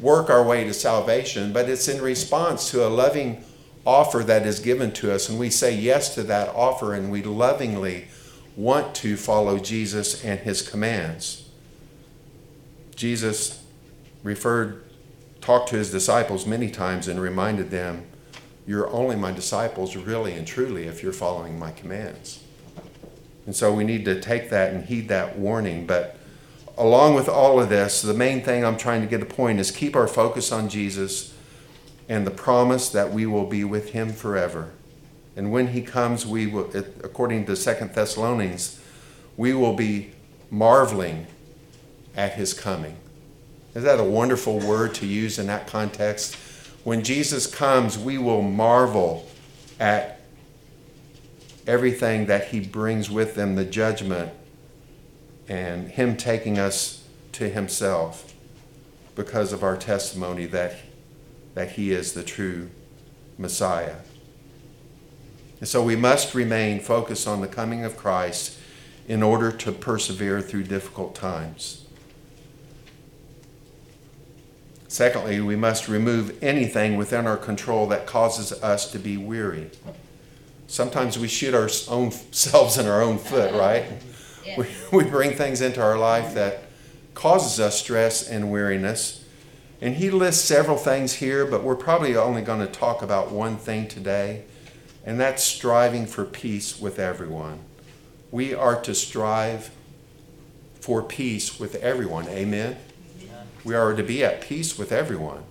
work 0.00 0.30
our 0.30 0.42
way 0.42 0.64
to 0.64 0.74
salvation, 0.74 1.52
but 1.52 1.68
it's 1.68 1.88
in 1.88 2.02
response 2.02 2.70
to 2.70 2.86
a 2.86 2.88
loving 2.88 3.44
offer 3.86 4.18
that 4.24 4.46
is 4.46 4.60
given 4.60 4.92
to 4.92 5.12
us. 5.12 5.28
And 5.28 5.38
we 5.38 5.50
say 5.50 5.74
yes 5.74 6.14
to 6.14 6.22
that 6.24 6.48
offer 6.50 6.94
and 6.94 7.10
we 7.10 7.22
lovingly 7.22 8.06
want 8.56 8.94
to 8.96 9.16
follow 9.16 9.58
Jesus 9.58 10.24
and 10.24 10.40
his 10.40 10.62
commands. 10.62 11.48
Jesus 12.94 13.64
referred, 14.22 14.84
talked 15.40 15.70
to 15.70 15.76
his 15.76 15.90
disciples 15.90 16.46
many 16.46 16.70
times 16.70 17.08
and 17.08 17.20
reminded 17.20 17.70
them, 17.70 18.06
You're 18.66 18.90
only 18.90 19.16
my 19.16 19.32
disciples, 19.32 19.96
really 19.96 20.34
and 20.34 20.46
truly, 20.46 20.84
if 20.84 21.02
you're 21.02 21.12
following 21.12 21.58
my 21.58 21.72
commands. 21.72 22.42
And 23.46 23.56
so 23.56 23.72
we 23.72 23.84
need 23.84 24.04
to 24.04 24.20
take 24.20 24.50
that 24.50 24.72
and 24.72 24.84
heed 24.84 25.08
that 25.08 25.38
warning. 25.38 25.86
But 25.86 26.16
along 26.76 27.14
with 27.14 27.28
all 27.28 27.60
of 27.60 27.68
this, 27.68 28.02
the 28.02 28.14
main 28.14 28.42
thing 28.42 28.64
I'm 28.64 28.76
trying 28.76 29.02
to 29.02 29.06
get 29.06 29.22
a 29.22 29.26
point 29.26 29.60
is 29.60 29.70
keep 29.70 29.94
our 29.94 30.08
focus 30.08 30.52
on 30.52 30.68
Jesus 30.68 31.34
and 32.08 32.26
the 32.26 32.30
promise 32.30 32.88
that 32.90 33.12
we 33.12 33.26
will 33.26 33.46
be 33.46 33.64
with 33.64 33.90
him 33.90 34.12
forever. 34.12 34.70
And 35.36 35.52
when 35.52 35.68
he 35.68 35.82
comes, 35.82 36.26
we 36.26 36.46
will, 36.46 36.70
according 37.02 37.46
to 37.46 37.56
Second 37.56 37.94
Thessalonians, 37.94 38.80
we 39.36 39.54
will 39.54 39.74
be 39.74 40.12
marveling 40.50 41.26
at 42.14 42.34
his 42.34 42.52
coming. 42.52 42.96
Is 43.74 43.84
that 43.84 43.98
a 43.98 44.04
wonderful 44.04 44.58
word 44.58 44.94
to 44.96 45.06
use 45.06 45.38
in 45.38 45.46
that 45.46 45.66
context? 45.66 46.34
When 46.84 47.02
Jesus 47.02 47.46
comes, 47.46 47.98
we 47.98 48.18
will 48.18 48.42
marvel 48.42 49.26
at 49.80 50.20
everything 51.66 52.26
that 52.26 52.48
he 52.48 52.60
brings 52.60 53.10
with 53.10 53.36
him 53.36 53.54
the 53.54 53.64
judgment 53.64 54.32
and 55.52 55.90
him 55.90 56.16
taking 56.16 56.58
us 56.58 57.04
to 57.30 57.46
himself 57.46 58.32
because 59.14 59.52
of 59.52 59.62
our 59.62 59.76
testimony 59.76 60.46
that, 60.46 60.76
that 61.52 61.72
he 61.72 61.92
is 61.92 62.14
the 62.14 62.22
true 62.22 62.70
Messiah. 63.36 63.96
And 65.60 65.68
so 65.68 65.82
we 65.82 65.94
must 65.94 66.34
remain 66.34 66.80
focused 66.80 67.28
on 67.28 67.42
the 67.42 67.46
coming 67.46 67.84
of 67.84 67.98
Christ 67.98 68.58
in 69.06 69.22
order 69.22 69.52
to 69.52 69.72
persevere 69.72 70.40
through 70.40 70.62
difficult 70.62 71.14
times. 71.14 71.84
Secondly, 74.88 75.38
we 75.42 75.56
must 75.56 75.86
remove 75.86 76.42
anything 76.42 76.96
within 76.96 77.26
our 77.26 77.36
control 77.36 77.86
that 77.88 78.06
causes 78.06 78.52
us 78.62 78.90
to 78.90 78.98
be 78.98 79.18
weary 79.18 79.70
sometimes 80.72 81.18
we 81.18 81.28
shoot 81.28 81.52
our 81.54 81.68
own 81.88 82.10
selves 82.32 82.78
in 82.78 82.86
our 82.86 83.02
own 83.02 83.18
foot, 83.18 83.52
right? 83.52 83.84
Yeah. 84.44 84.58
We, 84.58 84.66
we 84.92 85.04
bring 85.04 85.32
things 85.32 85.60
into 85.60 85.82
our 85.82 85.98
life 85.98 86.34
that 86.34 86.64
causes 87.14 87.60
us 87.60 87.78
stress 87.78 88.28
and 88.28 88.50
weariness. 88.50 89.24
And 89.80 89.96
he 89.96 90.10
lists 90.10 90.44
several 90.44 90.76
things 90.76 91.14
here, 91.14 91.44
but 91.44 91.64
we're 91.64 91.74
probably 91.74 92.16
only 92.16 92.42
going 92.42 92.60
to 92.60 92.72
talk 92.72 93.02
about 93.02 93.32
one 93.32 93.56
thing 93.56 93.88
today, 93.88 94.44
and 95.04 95.18
that's 95.18 95.42
striving 95.42 96.06
for 96.06 96.24
peace 96.24 96.80
with 96.80 97.00
everyone. 97.00 97.58
We 98.30 98.54
are 98.54 98.80
to 98.82 98.94
strive 98.94 99.70
for 100.80 101.02
peace 101.02 101.58
with 101.58 101.74
everyone. 101.76 102.28
Amen? 102.28 102.76
We 103.64 103.74
are 103.74 103.92
to 103.94 104.02
be 104.02 104.24
at 104.24 104.40
peace 104.40 104.78
with 104.78 104.92
everyone. 104.92 105.42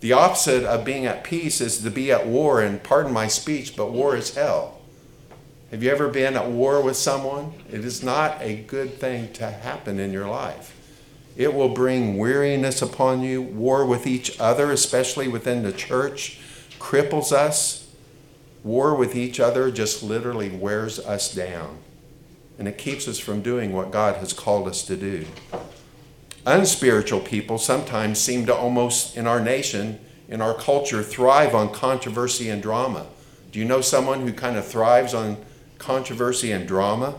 The 0.00 0.12
opposite 0.12 0.64
of 0.64 0.84
being 0.84 1.06
at 1.06 1.22
peace 1.22 1.60
is 1.60 1.82
to 1.82 1.90
be 1.90 2.10
at 2.12 2.26
war, 2.26 2.60
and 2.60 2.82
pardon 2.82 3.12
my 3.12 3.26
speech, 3.26 3.76
but 3.76 3.90
war 3.90 4.16
is 4.16 4.34
hell. 4.34 4.80
Have 5.72 5.82
you 5.82 5.90
ever 5.90 6.08
been 6.08 6.36
at 6.36 6.50
war 6.50 6.82
with 6.82 6.98
someone? 6.98 7.54
It 7.70 7.82
is 7.82 8.02
not 8.02 8.36
a 8.42 8.56
good 8.56 9.00
thing 9.00 9.32
to 9.32 9.50
happen 9.50 9.98
in 9.98 10.12
your 10.12 10.28
life. 10.28 10.76
It 11.34 11.54
will 11.54 11.70
bring 11.70 12.18
weariness 12.18 12.82
upon 12.82 13.22
you. 13.22 13.40
War 13.40 13.86
with 13.86 14.06
each 14.06 14.38
other, 14.38 14.70
especially 14.70 15.28
within 15.28 15.62
the 15.62 15.72
church, 15.72 16.38
cripples 16.78 17.32
us. 17.32 17.90
War 18.62 18.94
with 18.94 19.16
each 19.16 19.40
other 19.40 19.70
just 19.70 20.02
literally 20.02 20.50
wears 20.50 20.98
us 20.98 21.34
down. 21.34 21.78
And 22.58 22.68
it 22.68 22.76
keeps 22.76 23.08
us 23.08 23.18
from 23.18 23.40
doing 23.40 23.72
what 23.72 23.90
God 23.90 24.16
has 24.16 24.34
called 24.34 24.68
us 24.68 24.84
to 24.84 24.94
do. 24.94 25.24
Unspiritual 26.44 27.20
people 27.20 27.56
sometimes 27.56 28.20
seem 28.20 28.44
to 28.44 28.54
almost, 28.54 29.16
in 29.16 29.26
our 29.26 29.40
nation, 29.40 30.00
in 30.28 30.42
our 30.42 30.52
culture, 30.52 31.02
thrive 31.02 31.54
on 31.54 31.72
controversy 31.72 32.50
and 32.50 32.62
drama. 32.62 33.06
Do 33.50 33.58
you 33.58 33.64
know 33.64 33.80
someone 33.80 34.20
who 34.20 34.34
kind 34.34 34.58
of 34.58 34.66
thrives 34.66 35.14
on 35.14 35.38
controversy 35.82 36.52
and 36.52 36.66
drama? 36.66 37.16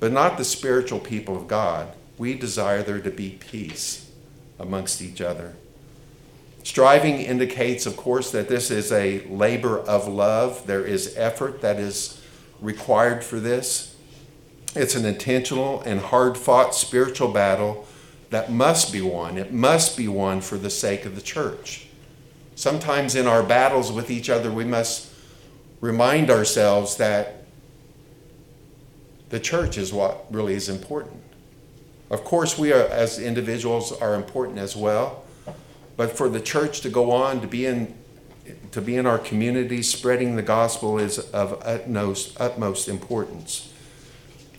But 0.00 0.12
not 0.12 0.36
the 0.36 0.44
spiritual 0.44 0.98
people 0.98 1.36
of 1.36 1.46
God. 1.46 1.94
We 2.18 2.34
desire 2.34 2.82
there 2.82 3.00
to 3.00 3.10
be 3.10 3.30
peace 3.30 4.10
amongst 4.58 5.00
each 5.00 5.20
other. 5.20 5.54
Striving 6.62 7.20
indicates, 7.20 7.86
of 7.86 7.96
course, 7.96 8.32
that 8.32 8.48
this 8.48 8.70
is 8.70 8.90
a 8.90 9.20
labor 9.28 9.78
of 9.78 10.08
love. 10.08 10.66
There 10.66 10.84
is 10.84 11.14
effort 11.16 11.60
that 11.60 11.78
is 11.78 12.20
required 12.60 13.22
for 13.22 13.38
this. 13.38 13.94
It's 14.74 14.94
an 14.94 15.04
intentional 15.04 15.80
and 15.82 16.00
hard 16.00 16.36
fought 16.36 16.74
spiritual 16.74 17.28
battle 17.28 17.86
that 18.30 18.50
must 18.50 18.92
be 18.92 19.00
won. 19.00 19.38
It 19.38 19.52
must 19.52 19.96
be 19.96 20.08
won 20.08 20.40
for 20.40 20.58
the 20.58 20.70
sake 20.70 21.04
of 21.04 21.14
the 21.14 21.22
church. 21.22 21.86
Sometimes 22.56 23.14
in 23.14 23.26
our 23.26 23.42
battles 23.42 23.92
with 23.92 24.10
each 24.10 24.28
other, 24.28 24.50
we 24.50 24.64
must 24.64 25.10
remind 25.80 26.30
ourselves 26.30 26.96
that 26.96 27.35
the 29.28 29.40
church 29.40 29.76
is 29.76 29.92
what 29.92 30.26
really 30.30 30.54
is 30.54 30.68
important. 30.68 31.22
Of 32.10 32.22
course, 32.22 32.56
we 32.56 32.72
are, 32.72 32.86
as 32.86 33.18
individuals 33.18 33.92
are 33.92 34.14
important 34.14 34.58
as 34.58 34.76
well, 34.76 35.24
but 35.96 36.16
for 36.16 36.28
the 36.28 36.40
church 36.40 36.80
to 36.82 36.88
go 36.88 37.10
on 37.10 37.40
to 37.40 37.46
be 37.46 37.66
in 37.66 37.94
to 38.70 38.80
be 38.80 38.96
in 38.96 39.06
our 39.06 39.18
community 39.18 39.82
spreading 39.82 40.36
the 40.36 40.42
gospel 40.42 40.98
is 40.98 41.18
of 41.18 41.60
utmost 41.64 42.40
utmost 42.40 42.88
importance. 42.88 43.72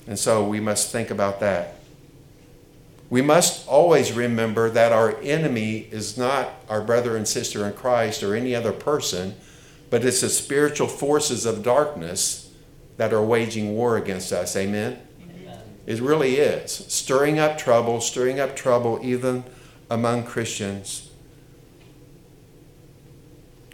And 0.07 0.19
so 0.19 0.45
we 0.45 0.59
must 0.59 0.91
think 0.91 1.09
about 1.09 1.39
that. 1.39 1.75
We 3.09 3.21
must 3.21 3.65
always 3.67 4.11
remember 4.11 4.69
that 4.69 4.91
our 4.91 5.17
enemy 5.21 5.87
is 5.91 6.17
not 6.17 6.49
our 6.67 6.81
brother 6.81 7.15
and 7.15 7.25
sister 7.25 7.65
in 7.65 7.73
Christ 7.73 8.23
or 8.23 8.35
any 8.35 8.53
other 8.53 8.73
person, 8.73 9.35
but 9.89 10.03
it's 10.03 10.19
the 10.19 10.29
spiritual 10.29 10.87
forces 10.87 11.45
of 11.45 11.63
darkness 11.63 12.46
that 12.97 13.13
are 13.13 13.23
waging 13.23 13.75
war 13.75 13.97
against 13.97 14.31
us. 14.33 14.55
Amen? 14.55 14.99
Amen? 15.21 15.59
It 15.85 16.01
really 16.01 16.37
is. 16.37 16.71
Stirring 16.71 17.39
up 17.39 17.57
trouble, 17.57 18.01
stirring 18.01 18.39
up 18.39 18.55
trouble 18.55 18.99
even 19.01 19.43
among 19.89 20.25
Christians. 20.25 21.09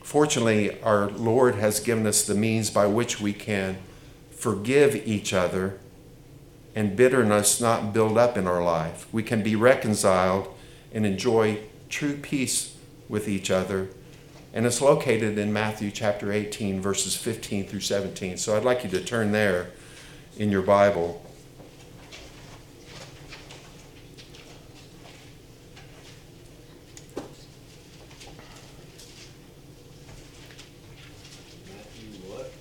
Fortunately, 0.04 0.80
our 0.82 1.10
Lord 1.10 1.56
has 1.56 1.80
given 1.80 2.06
us 2.06 2.26
the 2.26 2.36
means 2.36 2.70
by 2.70 2.86
which 2.86 3.20
we 3.20 3.34
can 3.34 3.78
forgive 4.32 4.96
each 5.08 5.34
other 5.34 5.80
and 6.76 6.96
bitterness 6.96 7.62
not 7.62 7.94
build 7.94 8.18
up 8.18 8.38
in 8.38 8.48
our 8.48 8.64
life. 8.64 9.08
We 9.12 9.24
can 9.24 9.42
be 9.42 9.56
reconciled 9.56 10.54
and 10.94 11.06
enjoy 11.06 11.60
true 11.90 12.18
peace 12.18 12.76
with 13.08 13.28
each 13.28 13.50
other. 13.50 13.90
And 14.54 14.68
it's 14.68 14.82
located 14.82 15.40
in 15.40 15.52
Matthew 15.52 15.90
chapter 15.90 16.32
18, 16.32 16.80
verses 16.80 17.16
15 17.16 17.66
through 17.66 17.80
17. 17.80 18.38
So 18.38 18.56
I'd 18.56 18.64
like 18.64 18.84
you 18.84 18.90
to 18.92 19.04
turn 19.04 19.32
there 19.32 19.72
in 20.38 20.52
your 20.52 20.62
Bible. 20.62 21.26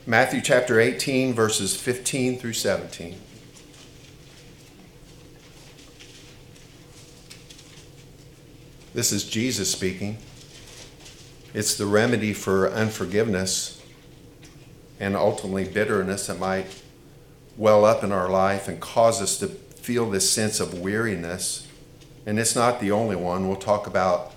Matthew 0.07 0.41
chapter 0.41 0.81
18, 0.81 1.35
verses 1.35 1.77
15 1.77 2.39
through 2.39 2.55
17. 2.55 3.19
This 8.95 9.13
is 9.13 9.25
Jesus 9.25 9.71
speaking. 9.71 10.19
It's 11.55 11.75
the 11.75 11.87
remedy 11.87 12.33
for 12.33 12.71
unforgiveness 12.71 13.83
and 14.99 15.17
ultimately 15.17 15.65
bitterness 15.65 16.29
that 16.29 16.39
might 16.39 16.83
well 17.57 17.85
up 17.85 18.03
in 18.03 18.13
our 18.13 18.31
life 18.31 18.69
and 18.69 18.81
cause 18.81 19.21
us 19.21 19.39
to 19.39 19.49
feel 19.49 20.09
this 20.09 20.31
sense 20.31 20.61
of 20.61 20.79
weariness. 20.79 21.69
And 22.25 22.39
it's 22.39 22.55
not 22.55 22.81
the 22.81 22.93
only 22.93 23.17
one. 23.17 23.49
We'll 23.49 23.57
talk 23.57 23.87
about 23.87 24.33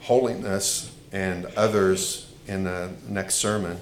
holiness 0.00 0.92
and 1.12 1.46
others 1.56 2.30
in 2.46 2.64
the 2.64 2.90
next 3.08 3.36
sermon. 3.36 3.78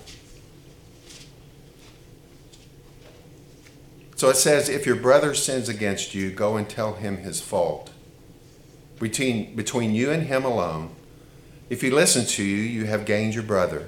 So 4.15 4.29
it 4.29 4.37
says, 4.37 4.69
if 4.69 4.85
your 4.85 4.97
brother 4.97 5.35
sins 5.35 5.69
against 5.69 6.15
you, 6.15 6.31
go 6.31 6.57
and 6.57 6.69
tell 6.69 6.95
him 6.95 7.19
his 7.19 7.41
fault. 7.41 7.91
Between, 8.99 9.55
between 9.55 9.95
you 9.95 10.11
and 10.11 10.25
him 10.25 10.45
alone, 10.45 10.91
if 11.69 11.81
he 11.83 11.91
listens 11.91 12.35
to 12.35 12.43
you, 12.43 12.57
you 12.57 12.87
have 12.87 13.05
gained 13.05 13.35
your 13.35 13.45
brother. 13.45 13.87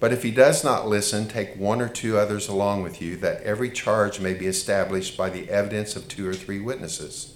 But 0.00 0.12
if 0.12 0.22
he 0.22 0.30
does 0.30 0.62
not 0.62 0.86
listen, 0.86 1.26
take 1.26 1.56
one 1.56 1.80
or 1.80 1.88
two 1.88 2.16
others 2.16 2.48
along 2.48 2.82
with 2.82 3.02
you, 3.02 3.16
that 3.16 3.42
every 3.42 3.70
charge 3.70 4.20
may 4.20 4.32
be 4.34 4.46
established 4.46 5.16
by 5.16 5.28
the 5.30 5.50
evidence 5.50 5.96
of 5.96 6.06
two 6.06 6.28
or 6.28 6.34
three 6.34 6.60
witnesses. 6.60 7.34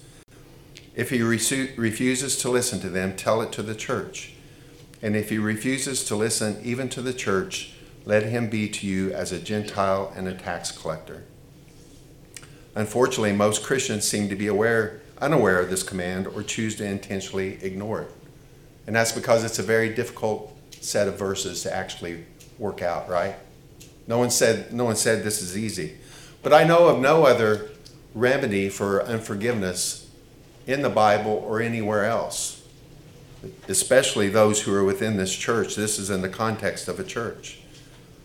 If 0.95 1.09
he 1.09 1.21
refuses 1.21 2.37
to 2.37 2.49
listen 2.49 2.79
to 2.81 2.89
them, 2.89 3.15
tell 3.15 3.41
it 3.41 3.51
to 3.53 3.63
the 3.63 3.75
church. 3.75 4.33
And 5.01 5.15
if 5.15 5.29
he 5.29 5.37
refuses 5.37 6.05
to 6.05 6.15
listen 6.15 6.61
even 6.63 6.87
to 6.89 7.01
the 7.01 7.13
church, 7.13 7.73
let 8.05 8.23
him 8.23 8.49
be 8.49 8.69
to 8.69 8.87
you 8.87 9.11
as 9.11 9.31
a 9.31 9.39
Gentile 9.39 10.13
and 10.15 10.27
a 10.27 10.33
tax 10.33 10.71
collector. 10.71 11.23
Unfortunately, 12.75 13.33
most 13.33 13.63
Christians 13.63 14.07
seem 14.07 14.29
to 14.29 14.35
be 14.35 14.47
aware, 14.47 15.01
unaware 15.19 15.59
of 15.59 15.69
this 15.69 15.83
command 15.83 16.27
or 16.27 16.43
choose 16.43 16.75
to 16.77 16.85
intentionally 16.85 17.57
ignore 17.61 18.03
it. 18.03 18.11
And 18.85 18.95
that's 18.95 19.11
because 19.11 19.43
it's 19.43 19.59
a 19.59 19.63
very 19.63 19.89
difficult 19.93 20.55
set 20.81 21.07
of 21.07 21.17
verses 21.17 21.63
to 21.63 21.73
actually 21.73 22.25
work 22.59 22.81
out, 22.81 23.09
right? 23.09 23.35
No 24.07 24.17
one 24.17 24.29
said 24.29 24.73
no 24.73 24.85
one 24.85 24.95
said 24.95 25.23
this 25.23 25.41
is 25.41 25.57
easy. 25.57 25.95
But 26.41 26.53
I 26.53 26.65
know 26.65 26.87
of 26.87 26.99
no 26.99 27.25
other 27.25 27.69
remedy 28.13 28.69
for 28.69 29.03
unforgiveness 29.03 30.09
in 30.67 30.81
the 30.81 30.89
Bible 30.89 31.43
or 31.47 31.61
anywhere 31.61 32.05
else. 32.05 32.67
Especially 33.67 34.29
those 34.29 34.61
who 34.61 34.73
are 34.73 34.83
within 34.83 35.17
this 35.17 35.33
church. 35.35 35.75
This 35.75 35.99
is 35.99 36.09
in 36.09 36.21
the 36.21 36.29
context 36.29 36.87
of 36.87 36.99
a 36.99 37.03
church. 37.03 37.59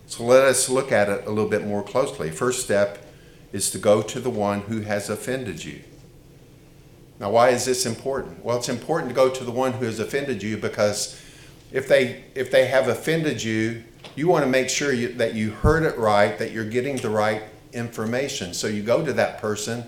So 0.07 0.23
let 0.23 0.43
us 0.43 0.69
look 0.69 0.91
at 0.91 1.09
it 1.09 1.25
a 1.25 1.29
little 1.29 1.49
bit 1.49 1.65
more 1.65 1.83
closely. 1.83 2.31
First 2.31 2.63
step 2.63 3.05
is 3.51 3.69
to 3.71 3.77
go 3.77 4.01
to 4.01 4.19
the 4.19 4.29
one 4.29 4.61
who 4.61 4.81
has 4.81 5.09
offended 5.09 5.63
you. 5.63 5.81
Now, 7.19 7.31
why 7.31 7.49
is 7.49 7.65
this 7.65 7.85
important? 7.85 8.43
Well, 8.43 8.57
it's 8.57 8.69
important 8.69 9.09
to 9.09 9.15
go 9.15 9.29
to 9.29 9.43
the 9.43 9.51
one 9.51 9.73
who 9.73 9.85
has 9.85 9.99
offended 9.99 10.41
you 10.41 10.57
because 10.57 11.21
if 11.71 11.87
they 11.87 12.23
if 12.33 12.49
they 12.49 12.67
have 12.67 12.87
offended 12.87 13.43
you, 13.43 13.83
you 14.15 14.27
want 14.27 14.45
to 14.45 14.49
make 14.49 14.69
sure 14.69 14.93
you, 14.93 15.13
that 15.13 15.35
you 15.35 15.51
heard 15.51 15.83
it 15.83 15.97
right, 15.97 16.37
that 16.39 16.51
you're 16.51 16.69
getting 16.69 16.95
the 16.97 17.09
right 17.09 17.43
information. 17.73 18.53
So 18.53 18.67
you 18.67 18.81
go 18.81 19.05
to 19.05 19.13
that 19.13 19.39
person 19.39 19.83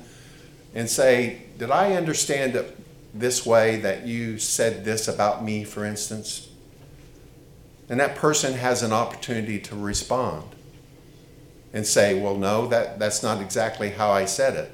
and 0.76 0.90
say, 0.90 1.44
"Did 1.58 1.72
I 1.72 1.94
understand 1.94 2.56
it 2.56 2.78
this 3.14 3.46
way 3.46 3.78
that 3.78 4.06
you 4.06 4.38
said 4.38 4.84
this 4.84 5.08
about 5.08 5.44
me, 5.44 5.64
for 5.64 5.86
instance?" 5.86 6.50
And 7.92 8.00
that 8.00 8.16
person 8.16 8.54
has 8.54 8.84
an 8.84 8.94
opportunity 8.94 9.60
to 9.60 9.76
respond 9.76 10.46
and 11.74 11.86
say, 11.86 12.20
well, 12.20 12.38
no, 12.38 12.68
that, 12.68 13.00
that's 13.00 13.22
not 13.22 13.42
exactly 13.42 13.90
how 13.90 14.12
I 14.12 14.24
said 14.24 14.56
it. 14.56 14.72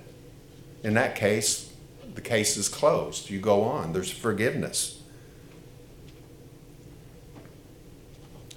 In 0.84 0.94
that 0.94 1.16
case, 1.16 1.67
the 2.18 2.22
case 2.22 2.58
is 2.58 2.68
closed. 2.68 3.30
You 3.30 3.40
go 3.40 3.62
on, 3.62 3.94
there's 3.94 4.10
forgiveness. 4.10 5.00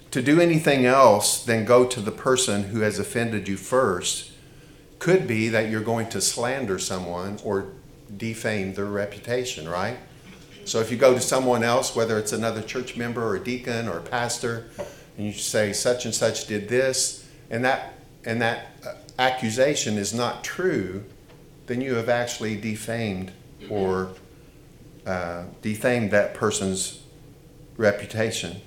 To 0.09 0.21
do 0.23 0.41
anything 0.41 0.87
else 0.87 1.45
than 1.45 1.63
go 1.63 1.85
to 1.85 2.01
the 2.01 2.11
person 2.11 2.63
who 2.63 2.79
has 2.79 2.97
offended 2.97 3.47
you 3.47 3.57
first 3.57 4.31
could 4.97 5.27
be 5.27 5.47
that 5.49 5.69
you're 5.69 5.83
going 5.83 6.09
to 6.09 6.21
slander 6.21 6.79
someone 6.79 7.37
or 7.43 7.67
defame 8.17 8.73
their 8.73 8.85
reputation, 8.85 9.69
right? 9.69 9.97
So 10.65 10.79
if 10.79 10.89
you 10.89 10.97
go 10.97 11.13
to 11.13 11.21
someone 11.21 11.63
else, 11.63 11.95
whether 11.95 12.17
it's 12.17 12.33
another 12.33 12.63
church 12.63 12.97
member 12.97 13.23
or 13.23 13.35
a 13.35 13.43
deacon 13.43 13.87
or 13.87 13.99
a 13.99 14.01
pastor, 14.01 14.71
and 15.17 15.27
you 15.27 15.33
say 15.33 15.71
such 15.71 16.05
and 16.05 16.15
such 16.15 16.47
did 16.47 16.67
this, 16.67 17.29
and 17.51 17.63
that 17.63 17.93
and 18.25 18.41
that 18.41 18.71
uh, 18.83 18.93
accusation 19.19 19.99
is 19.99 20.15
not 20.15 20.43
true, 20.43 21.03
then 21.67 21.79
you 21.79 21.93
have 21.93 22.09
actually 22.09 22.59
defamed 22.59 23.31
or 23.69 24.11
uh, 25.05 25.43
defamed 25.61 26.11
that 26.11 26.33
person's 26.33 27.03
reputation. 27.77 28.61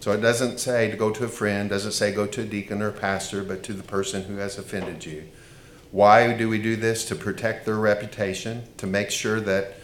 So 0.00 0.12
it 0.12 0.20
doesn't 0.20 0.58
say 0.58 0.90
to 0.90 0.96
go 0.96 1.10
to 1.10 1.24
a 1.24 1.28
friend, 1.28 1.68
doesn't 1.68 1.92
say 1.92 2.12
go 2.12 2.26
to 2.26 2.42
a 2.42 2.44
deacon 2.44 2.80
or 2.80 2.88
a 2.88 2.92
pastor, 2.92 3.42
but 3.42 3.62
to 3.64 3.72
the 3.72 3.82
person 3.82 4.22
who 4.24 4.36
has 4.36 4.56
offended 4.56 5.04
you. 5.04 5.24
Why 5.90 6.32
do 6.32 6.48
we 6.48 6.62
do 6.62 6.76
this? 6.76 7.04
To 7.06 7.16
protect 7.16 7.66
their 7.66 7.76
reputation, 7.76 8.64
to 8.76 8.86
make 8.86 9.10
sure 9.10 9.40
that 9.40 9.74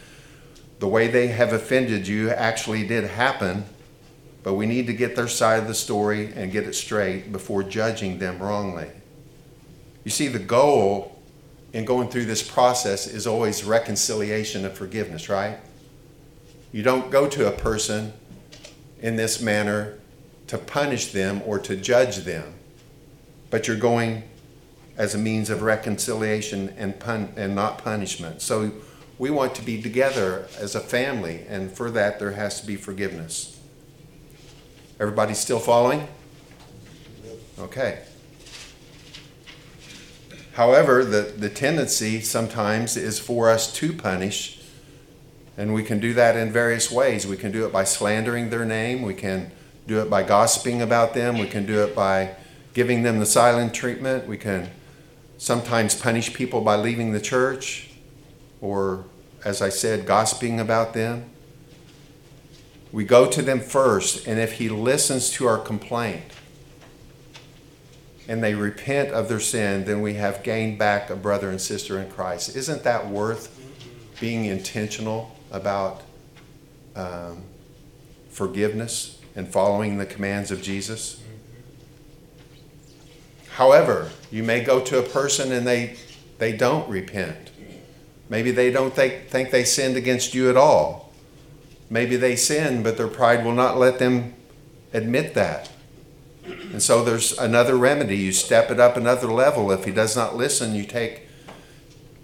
the 0.79 0.87
way 0.87 1.07
they 1.07 1.27
have 1.27 1.51
offended 1.51 2.07
you 2.07 2.29
actually 2.29 2.87
did 2.87 3.03
happen 3.03 3.65
but 4.43 4.55
we 4.55 4.65
need 4.65 4.87
to 4.87 4.93
get 4.93 5.15
their 5.15 5.29
side 5.29 5.59
of 5.59 5.67
the 5.67 5.73
story 5.73 6.31
and 6.35 6.51
get 6.51 6.65
it 6.65 6.75
straight 6.75 7.31
before 7.31 7.63
judging 7.63 8.19
them 8.19 8.39
wrongly. 8.39 8.89
You 10.03 10.11
see, 10.11 10.27
the 10.27 10.39
goal 10.39 11.21
in 11.71 11.85
going 11.85 12.09
through 12.09 12.25
this 12.25 12.43
process 12.47 13.07
is 13.07 13.25
always 13.25 13.63
reconciliation 13.63 14.65
and 14.65 14.75
forgiveness, 14.75 15.29
right? 15.29 15.57
You 16.71 16.83
don't 16.83 17.09
go 17.11 17.27
to 17.27 17.47
a 17.47 17.51
person 17.51 18.13
in 19.01 19.15
this 19.15 19.41
manner 19.41 19.99
to 20.47 20.57
punish 20.57 21.11
them 21.11 21.41
or 21.45 21.59
to 21.59 21.75
judge 21.75 22.17
them, 22.17 22.53
but 23.49 23.67
you're 23.67 23.77
going 23.77 24.23
as 24.97 25.15
a 25.15 25.17
means 25.17 25.49
of 25.49 25.61
reconciliation 25.61 26.69
and, 26.77 26.99
pun- 26.99 27.33
and 27.35 27.55
not 27.55 27.79
punishment. 27.79 28.41
So 28.41 28.71
we 29.17 29.31
want 29.31 29.55
to 29.55 29.61
be 29.63 29.81
together 29.81 30.47
as 30.59 30.75
a 30.75 30.79
family, 30.79 31.45
and 31.47 31.71
for 31.71 31.89
that, 31.91 32.19
there 32.19 32.31
has 32.31 32.61
to 32.61 32.67
be 32.67 32.75
forgiveness. 32.75 33.59
Everybody 34.99 35.33
still 35.33 35.59
following? 35.59 36.07
Okay. 37.57 38.03
However, 40.53 41.03
the, 41.03 41.21
the 41.21 41.49
tendency 41.49 42.21
sometimes 42.21 42.95
is 42.95 43.17
for 43.17 43.49
us 43.49 43.73
to 43.73 43.91
punish, 43.91 44.59
and 45.57 45.73
we 45.73 45.83
can 45.83 45.99
do 45.99 46.13
that 46.13 46.35
in 46.35 46.51
various 46.51 46.91
ways. 46.91 47.25
We 47.25 47.37
can 47.37 47.51
do 47.51 47.65
it 47.65 47.73
by 47.73 47.83
slandering 47.83 48.51
their 48.51 48.65
name, 48.65 49.01
we 49.01 49.15
can 49.15 49.51
do 49.87 49.99
it 49.99 50.09
by 50.09 50.21
gossiping 50.21 50.81
about 50.81 51.15
them, 51.15 51.39
we 51.39 51.47
can 51.47 51.65
do 51.65 51.83
it 51.83 51.95
by 51.95 52.35
giving 52.73 53.01
them 53.01 53.19
the 53.19 53.25
silent 53.25 53.73
treatment, 53.73 54.27
we 54.27 54.37
can 54.37 54.69
sometimes 55.39 55.95
punish 55.95 56.33
people 56.33 56.61
by 56.61 56.75
leaving 56.75 57.13
the 57.13 57.21
church, 57.21 57.89
or, 58.61 59.05
as 59.43 59.59
I 59.61 59.69
said, 59.69 60.05
gossiping 60.05 60.59
about 60.59 60.93
them. 60.93 61.29
We 62.91 63.05
go 63.05 63.27
to 63.27 63.41
them 63.41 63.59
first, 63.59 64.27
and 64.27 64.39
if 64.39 64.53
he 64.53 64.69
listens 64.69 65.31
to 65.31 65.47
our 65.47 65.57
complaint 65.57 66.23
and 68.27 68.43
they 68.43 68.53
repent 68.53 69.09
of 69.09 69.27
their 69.27 69.39
sin, 69.39 69.85
then 69.85 70.01
we 70.01 70.13
have 70.13 70.43
gained 70.43 70.77
back 70.77 71.09
a 71.09 71.15
brother 71.15 71.49
and 71.49 71.59
sister 71.59 71.99
in 71.99 72.09
Christ. 72.09 72.55
Isn't 72.55 72.83
that 72.83 73.07
worth 73.07 73.59
being 74.19 74.45
intentional 74.45 75.35
about 75.51 76.01
um, 76.95 77.43
forgiveness 78.29 79.19
and 79.35 79.47
following 79.47 79.97
the 79.97 80.05
commands 80.05 80.51
of 80.51 80.61
Jesus? 80.61 81.21
However, 83.55 84.09
you 84.31 84.41
may 84.41 84.63
go 84.63 84.79
to 84.79 84.99
a 84.99 85.03
person 85.03 85.51
and 85.51 85.67
they, 85.67 85.97
they 86.39 86.53
don't 86.53 86.89
repent. 86.89 87.51
Maybe 88.29 88.51
they 88.51 88.71
don't 88.71 88.93
think, 88.93 89.27
think 89.27 89.51
they 89.51 89.63
sinned 89.63 89.95
against 89.95 90.33
you 90.33 90.49
at 90.49 90.57
all. 90.57 91.11
Maybe 91.89 92.15
they 92.15 92.35
sin, 92.35 92.81
but 92.81 92.97
their 92.97 93.07
pride 93.07 93.45
will 93.45 93.53
not 93.53 93.77
let 93.77 93.99
them 93.99 94.33
admit 94.93 95.33
that. 95.35 95.69
And 96.73 96.81
so 96.81 97.03
there's 97.03 97.37
another 97.37 97.77
remedy. 97.77 98.17
You 98.17 98.31
step 98.31 98.71
it 98.71 98.79
up 98.79 98.97
another 98.97 99.27
level. 99.27 99.71
If 99.71 99.85
he 99.85 99.91
does 99.91 100.15
not 100.15 100.35
listen, 100.35 100.73
you 100.73 100.83
take 100.83 101.27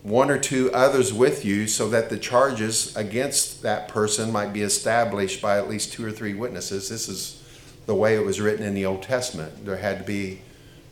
one 0.01 0.31
or 0.31 0.39
two 0.39 0.71
others 0.73 1.13
with 1.13 1.45
you 1.45 1.67
so 1.67 1.87
that 1.89 2.09
the 2.09 2.17
charges 2.17 2.95
against 2.97 3.61
that 3.61 3.87
person 3.87 4.31
might 4.31 4.51
be 4.51 4.63
established 4.63 5.39
by 5.39 5.59
at 5.59 5.69
least 5.69 5.93
two 5.93 6.03
or 6.03 6.11
three 6.11 6.33
witnesses. 6.33 6.89
This 6.89 7.07
is 7.07 7.43
the 7.85 7.93
way 7.93 8.15
it 8.15 8.25
was 8.25 8.41
written 8.41 8.65
in 8.65 8.73
the 8.73 8.87
Old 8.87 9.03
Testament. 9.03 9.65
There 9.65 9.77
had 9.77 9.99
to 9.99 10.03
be 10.03 10.41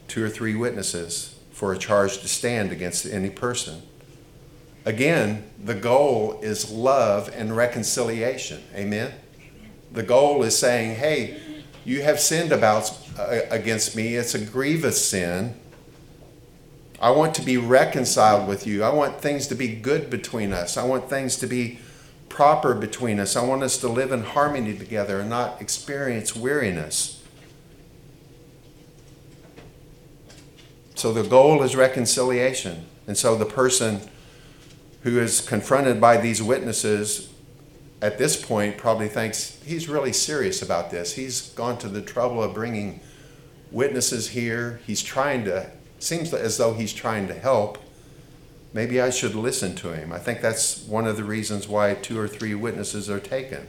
two 0.07 0.23
or 0.23 0.29
three 0.29 0.55
witnesses 0.55 1.39
for 1.51 1.73
a 1.73 1.77
charge 1.79 2.19
to 2.19 2.27
stand 2.27 2.71
against 2.71 3.07
any 3.07 3.31
person. 3.31 3.81
Again, 4.85 5.49
the 5.61 5.73
goal 5.73 6.39
is 6.43 6.69
love 6.69 7.33
and 7.35 7.57
reconciliation. 7.57 8.61
Amen? 8.75 9.13
The 9.91 10.03
goal 10.03 10.43
is 10.43 10.55
saying, 10.55 10.97
hey, 10.97 11.41
you 11.87 12.01
have 12.01 12.19
sinned 12.19 12.51
about 12.51 12.91
uh, 13.17 13.39
against 13.49 13.95
me. 13.95 14.15
It's 14.15 14.35
a 14.35 14.43
grievous 14.43 15.07
sin. 15.07 15.55
I 16.99 17.11
want 17.11 17.33
to 17.35 17.41
be 17.41 17.55
reconciled 17.55 18.45
with 18.45 18.67
you. 18.67 18.83
I 18.83 18.89
want 18.89 19.21
things 19.21 19.47
to 19.47 19.55
be 19.55 19.69
good 19.73 20.09
between 20.09 20.51
us. 20.51 20.75
I 20.75 20.83
want 20.83 21.09
things 21.09 21.37
to 21.37 21.47
be 21.47 21.79
proper 22.27 22.73
between 22.73 23.21
us. 23.21 23.37
I 23.37 23.45
want 23.45 23.63
us 23.63 23.77
to 23.77 23.87
live 23.87 24.11
in 24.11 24.23
harmony 24.23 24.77
together 24.77 25.21
and 25.21 25.29
not 25.29 25.61
experience 25.61 26.35
weariness. 26.35 27.23
So 30.95 31.13
the 31.13 31.23
goal 31.23 31.63
is 31.63 31.73
reconciliation. 31.73 32.85
And 33.07 33.17
so 33.17 33.37
the 33.37 33.45
person 33.45 34.01
who 35.03 35.21
is 35.21 35.39
confronted 35.39 36.01
by 36.01 36.17
these 36.17 36.43
witnesses 36.43 37.29
at 38.01 38.17
this 38.17 38.43
point 38.43 38.77
probably 38.77 39.07
thinks 39.07 39.59
he's 39.65 39.89
really 39.89 40.13
serious 40.13 40.61
about 40.61 40.91
this. 40.91 41.13
He's 41.13 41.49
gone 41.49 41.77
to 41.79 41.89
the 41.89 42.01
trouble 42.01 42.43
of 42.43 42.53
bringing 42.53 42.99
witnesses 43.71 44.29
here. 44.29 44.79
He's 44.85 45.01
trying 45.01 45.45
to, 45.45 45.71
seems 45.99 46.33
as 46.33 46.57
though 46.57 46.73
he's 46.73 46.93
trying 46.93 47.27
to 47.27 47.33
help. 47.33 47.79
Maybe 48.73 49.01
I 49.01 49.09
should 49.09 49.33
listen 49.33 49.75
to 49.77 49.93
him. 49.93 50.11
I 50.11 50.19
think 50.19 50.41
that's 50.41 50.83
one 50.83 51.07
of 51.07 51.17
the 51.17 51.23
reasons 51.23 51.67
why 51.67 51.95
two 51.95 52.19
or 52.19 52.27
three 52.27 52.53
witnesses 52.53 53.09
are 53.09 53.19
taken. 53.19 53.67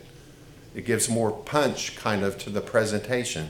It 0.74 0.84
gives 0.84 1.08
more 1.08 1.30
punch, 1.30 1.96
kind 1.96 2.22
of, 2.22 2.36
to 2.38 2.50
the 2.50 2.60
presentation. 2.60 3.48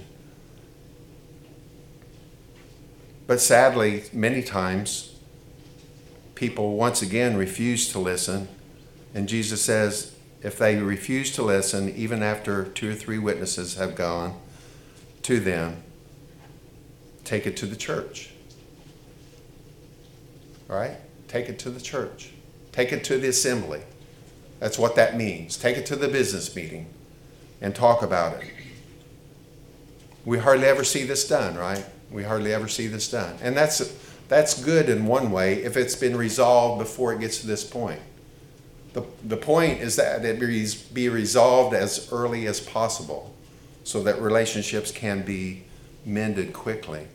But 3.26 3.40
sadly, 3.40 4.04
many 4.12 4.42
times, 4.42 5.16
people 6.34 6.76
once 6.76 7.02
again 7.02 7.36
refuse 7.36 7.90
to 7.92 7.98
listen. 7.98 8.48
And 9.14 9.28
Jesus 9.28 9.60
says, 9.60 10.14
if 10.42 10.58
they 10.58 10.76
refuse 10.76 11.32
to 11.32 11.42
listen, 11.42 11.94
even 11.96 12.22
after 12.22 12.64
two 12.64 12.90
or 12.90 12.94
three 12.94 13.18
witnesses 13.18 13.74
have 13.74 13.94
gone 13.94 14.38
to 15.22 15.40
them, 15.40 15.82
take 17.24 17.46
it 17.46 17.56
to 17.56 17.66
the 17.66 17.76
church. 17.76 18.30
All 20.70 20.76
right? 20.76 20.96
Take 21.26 21.48
it 21.48 21.58
to 21.60 21.70
the 21.70 21.80
church. 21.80 22.30
Take 22.72 22.92
it 22.92 23.04
to 23.04 23.18
the 23.18 23.28
assembly. 23.28 23.82
That's 24.60 24.78
what 24.78 24.96
that 24.96 25.16
means. 25.16 25.56
Take 25.56 25.76
it 25.76 25.86
to 25.86 25.96
the 25.96 26.08
business 26.08 26.54
meeting 26.54 26.86
and 27.60 27.74
talk 27.74 28.02
about 28.02 28.42
it. 28.42 28.50
We 30.24 30.38
hardly 30.38 30.66
ever 30.66 30.84
see 30.84 31.04
this 31.04 31.26
done, 31.26 31.56
right? 31.56 31.84
We 32.10 32.22
hardly 32.22 32.52
ever 32.52 32.68
see 32.68 32.86
this 32.86 33.10
done. 33.10 33.36
And 33.42 33.56
that's, 33.56 33.78
that's 34.28 34.62
good 34.62 34.88
in 34.88 35.06
one 35.06 35.30
way 35.30 35.62
if 35.62 35.76
it's 35.76 35.96
been 35.96 36.16
resolved 36.16 36.78
before 36.78 37.12
it 37.12 37.20
gets 37.20 37.40
to 37.40 37.46
this 37.46 37.64
point. 37.64 38.00
The, 38.92 39.04
the 39.24 39.36
point 39.36 39.80
is 39.80 39.96
that 39.96 40.24
it 40.24 40.40
be, 40.40 40.68
be 40.92 41.08
resolved 41.08 41.74
as 41.74 42.10
early 42.12 42.46
as 42.46 42.60
possible 42.60 43.34
so 43.84 44.02
that 44.02 44.20
relationships 44.20 44.90
can 44.90 45.22
be 45.22 45.64
mended 46.04 46.52
quickly. 46.52 47.06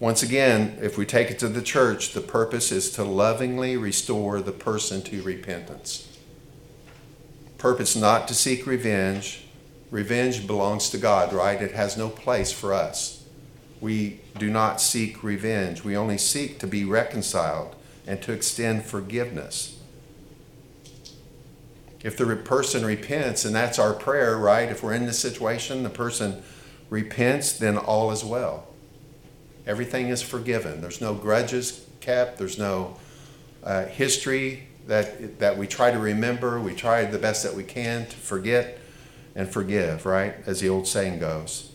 Once 0.00 0.22
again, 0.22 0.76
if 0.80 0.98
we 0.98 1.06
take 1.06 1.30
it 1.30 1.38
to 1.38 1.48
the 1.48 1.62
church, 1.62 2.12
the 2.12 2.20
purpose 2.20 2.72
is 2.72 2.90
to 2.90 3.04
lovingly 3.04 3.76
restore 3.76 4.40
the 4.40 4.52
person 4.52 5.00
to 5.00 5.22
repentance. 5.22 6.18
Purpose 7.56 7.94
not 7.94 8.26
to 8.26 8.34
seek 8.34 8.66
revenge. 8.66 9.44
Revenge 9.92 10.46
belongs 10.46 10.90
to 10.90 10.98
God, 10.98 11.32
right? 11.32 11.62
It 11.62 11.72
has 11.72 11.96
no 11.96 12.08
place 12.08 12.50
for 12.50 12.74
us. 12.74 13.24
We 13.80 14.20
do 14.36 14.50
not 14.50 14.80
seek 14.80 15.22
revenge. 15.22 15.84
We 15.84 15.96
only 15.96 16.18
seek 16.18 16.58
to 16.58 16.66
be 16.66 16.84
reconciled 16.84 17.76
and 18.06 18.20
to 18.22 18.32
extend 18.32 18.84
forgiveness. 18.84 19.78
If 22.02 22.16
the 22.16 22.34
person 22.36 22.84
repents, 22.84 23.44
and 23.44 23.54
that's 23.54 23.78
our 23.78 23.92
prayer, 23.92 24.36
right? 24.36 24.68
If 24.68 24.82
we're 24.82 24.94
in 24.94 25.06
this 25.06 25.18
situation, 25.18 25.82
the 25.84 25.90
person 25.90 26.42
repents, 26.90 27.52
then 27.52 27.78
all 27.78 28.10
is 28.10 28.24
well. 28.24 28.66
Everything 29.66 30.08
is 30.08 30.20
forgiven. 30.20 30.80
There's 30.80 31.00
no 31.00 31.14
grudges 31.14 31.86
kept. 32.00 32.38
There's 32.38 32.58
no 32.58 32.96
uh, 33.62 33.86
history 33.86 34.66
that 34.88 35.38
that 35.38 35.56
we 35.56 35.68
try 35.68 35.92
to 35.92 35.98
remember. 35.98 36.60
We 36.60 36.74
try 36.74 37.04
the 37.04 37.18
best 37.18 37.44
that 37.44 37.54
we 37.54 37.62
can 37.62 38.06
to 38.06 38.16
forget 38.16 38.78
and 39.34 39.48
forgive, 39.48 40.04
right? 40.04 40.34
As 40.46 40.60
the 40.60 40.68
old 40.68 40.88
saying 40.88 41.20
goes. 41.20 41.72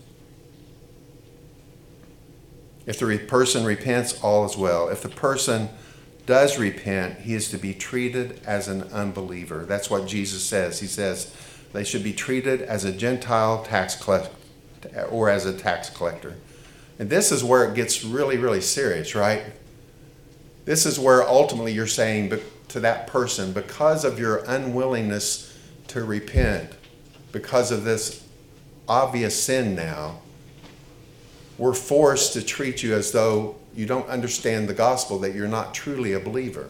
If 2.85 2.99
the 2.99 3.05
re- 3.05 3.17
person 3.17 3.65
repents, 3.65 4.21
all 4.21 4.45
is 4.45 4.57
well. 4.57 4.89
If 4.89 5.01
the 5.01 5.09
person 5.09 5.69
does 6.27 6.59
repent, 6.59 7.21
he 7.21 7.33
is 7.33 7.49
to 7.49 7.57
be 7.57 7.73
treated 7.73 8.39
as 8.45 8.67
an 8.67 8.83
unbeliever. 8.91 9.65
That's 9.65 9.89
what 9.89 10.05
Jesus 10.05 10.43
says. 10.43 10.79
He 10.81 10.85
says 10.85 11.33
they 11.73 11.83
should 11.83 12.03
be 12.03 12.13
treated 12.13 12.61
as 12.61 12.83
a 12.83 12.91
Gentile 12.91 13.63
tax 13.63 13.95
collector 13.95 14.35
or 15.09 15.29
as 15.29 15.45
a 15.45 15.57
tax 15.57 15.89
collector. 15.89 16.35
And 16.99 17.09
this 17.09 17.31
is 17.31 17.43
where 17.43 17.63
it 17.63 17.75
gets 17.75 18.03
really, 18.03 18.37
really 18.37 18.61
serious, 18.61 19.15
right? 19.15 19.43
This 20.65 20.85
is 20.85 20.99
where 20.99 21.27
ultimately 21.27 21.71
you're 21.71 21.87
saying 21.87 22.33
to 22.69 22.79
that 22.81 23.07
person, 23.07 23.53
because 23.53 24.03
of 24.03 24.19
your 24.19 24.43
unwillingness 24.47 25.57
to 25.87 26.03
repent, 26.03 26.73
because 27.31 27.71
of 27.71 27.85
this 27.85 28.27
obvious 28.87 29.41
sin 29.41 29.75
now, 29.75 30.19
we're 31.57 31.73
forced 31.73 32.33
to 32.33 32.43
treat 32.43 32.83
you 32.83 32.93
as 32.93 33.13
though 33.13 33.55
you 33.77 33.85
don't 33.85 34.09
understand 34.09 34.67
the 34.67 34.73
gospel, 34.73 35.19
that 35.19 35.35
you're 35.35 35.47
not 35.47 35.71
truly 35.71 36.11
a 36.13 36.19
believer. 36.19 36.69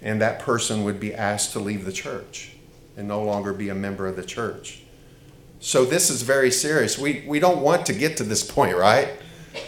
And 0.00 0.20
that 0.20 0.38
person 0.38 0.84
would 0.84 1.00
be 1.00 1.12
asked 1.12 1.52
to 1.54 1.58
leave 1.58 1.84
the 1.84 1.92
church 1.92 2.52
and 2.96 3.08
no 3.08 3.24
longer 3.24 3.52
be 3.52 3.70
a 3.70 3.74
member 3.74 4.06
of 4.06 4.14
the 4.14 4.22
church. 4.22 4.82
So 5.58 5.84
this 5.84 6.10
is 6.10 6.22
very 6.22 6.52
serious. 6.52 6.96
We, 6.96 7.24
we 7.26 7.40
don't 7.40 7.60
want 7.60 7.86
to 7.86 7.92
get 7.92 8.16
to 8.18 8.22
this 8.22 8.48
point, 8.48 8.76
right? 8.76 9.08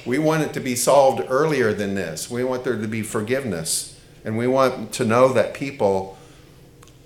We 0.05 0.21
want 0.21 0.45
it 0.45 0.53
to 0.53 0.61
be 0.61 0.77
solved 0.77 1.25
earlier 1.29 1.73
than 1.73 1.97
this. 1.97 2.31
We 2.31 2.45
want 2.45 2.63
there 2.63 2.81
to 2.81 2.87
be 2.87 3.03
forgiveness. 3.03 3.99
And 4.25 4.39
we 4.39 4.47
want 4.47 4.93
to 4.93 5.05
know 5.05 5.33
that 5.33 5.55
people 5.55 6.17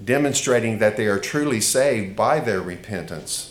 demonstrating 0.04 0.78
that 0.80 0.98
they 0.98 1.06
are 1.06 1.18
truly 1.18 1.62
saved 1.62 2.16
by 2.16 2.38
their 2.38 2.60
repentance. 2.60 3.49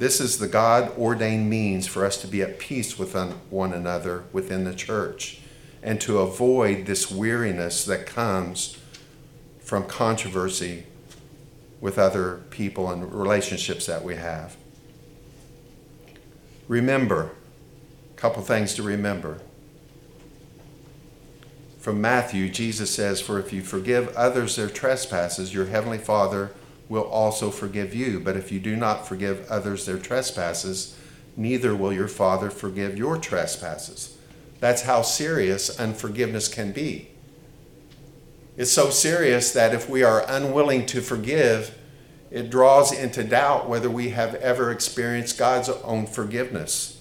This 0.00 0.18
is 0.18 0.38
the 0.38 0.48
God 0.48 0.96
ordained 0.96 1.50
means 1.50 1.86
for 1.86 2.06
us 2.06 2.16
to 2.22 2.26
be 2.26 2.40
at 2.40 2.58
peace 2.58 2.98
with 2.98 3.14
one 3.50 3.74
another 3.74 4.24
within 4.32 4.64
the 4.64 4.74
church 4.74 5.42
and 5.82 6.00
to 6.00 6.20
avoid 6.20 6.86
this 6.86 7.10
weariness 7.10 7.84
that 7.84 8.06
comes 8.06 8.78
from 9.58 9.84
controversy 9.84 10.84
with 11.82 11.98
other 11.98 12.40
people 12.48 12.90
and 12.90 13.12
relationships 13.12 13.84
that 13.84 14.02
we 14.02 14.16
have. 14.16 14.56
Remember, 16.66 17.32
a 18.10 18.16
couple 18.18 18.42
things 18.42 18.72
to 18.76 18.82
remember. 18.82 19.42
From 21.78 22.00
Matthew, 22.00 22.48
Jesus 22.48 22.90
says, 22.90 23.20
For 23.20 23.38
if 23.38 23.52
you 23.52 23.60
forgive 23.60 24.08
others 24.16 24.56
their 24.56 24.70
trespasses, 24.70 25.52
your 25.52 25.66
heavenly 25.66 25.98
Father 25.98 26.52
will 26.90 27.04
also 27.04 27.50
forgive 27.50 27.94
you. 27.94 28.20
But 28.20 28.36
if 28.36 28.52
you 28.52 28.60
do 28.60 28.76
not 28.76 29.08
forgive 29.08 29.50
others 29.50 29.86
their 29.86 29.98
trespasses, 29.98 30.98
neither 31.36 31.74
will 31.74 31.94
your 31.94 32.08
Father 32.08 32.50
forgive 32.50 32.98
your 32.98 33.16
trespasses. 33.16 34.18
That's 34.58 34.82
how 34.82 35.00
serious 35.00 35.80
unforgiveness 35.80 36.48
can 36.48 36.72
be. 36.72 37.08
It's 38.58 38.72
so 38.72 38.90
serious 38.90 39.52
that 39.52 39.72
if 39.72 39.88
we 39.88 40.02
are 40.02 40.24
unwilling 40.28 40.84
to 40.86 41.00
forgive, 41.00 41.78
it 42.30 42.50
draws 42.50 42.92
into 42.92 43.24
doubt 43.24 43.68
whether 43.68 43.88
we 43.88 44.10
have 44.10 44.34
ever 44.34 44.70
experienced 44.70 45.38
God's 45.38 45.70
own 45.70 46.06
forgiveness. 46.06 47.00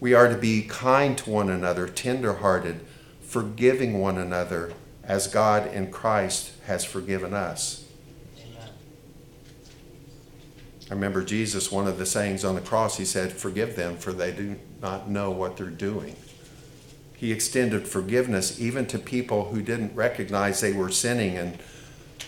We 0.00 0.12
are 0.12 0.28
to 0.28 0.36
be 0.36 0.62
kind 0.62 1.16
to 1.18 1.30
one 1.30 1.48
another, 1.48 1.88
tenderhearted, 1.88 2.80
forgiving 3.22 4.00
one 4.00 4.18
another 4.18 4.72
as 5.02 5.28
God 5.28 5.72
in 5.72 5.90
Christ 5.90 6.52
has 6.66 6.84
forgiven 6.84 7.32
us. 7.32 7.84
Amen. 8.38 8.68
I 10.94 10.96
remember 10.96 11.24
Jesus, 11.24 11.72
one 11.72 11.88
of 11.88 11.98
the 11.98 12.06
sayings 12.06 12.44
on 12.44 12.54
the 12.54 12.60
cross, 12.60 12.98
he 12.98 13.04
said, 13.04 13.32
Forgive 13.32 13.74
them, 13.74 13.96
for 13.96 14.12
they 14.12 14.30
do 14.30 14.54
not 14.80 15.10
know 15.10 15.32
what 15.32 15.56
they're 15.56 15.66
doing. 15.66 16.14
He 17.16 17.32
extended 17.32 17.88
forgiveness 17.88 18.60
even 18.60 18.86
to 18.86 19.00
people 19.00 19.46
who 19.46 19.60
didn't 19.60 19.96
recognize 19.96 20.60
they 20.60 20.72
were 20.72 20.92
sinning 20.92 21.36
and, 21.36 21.58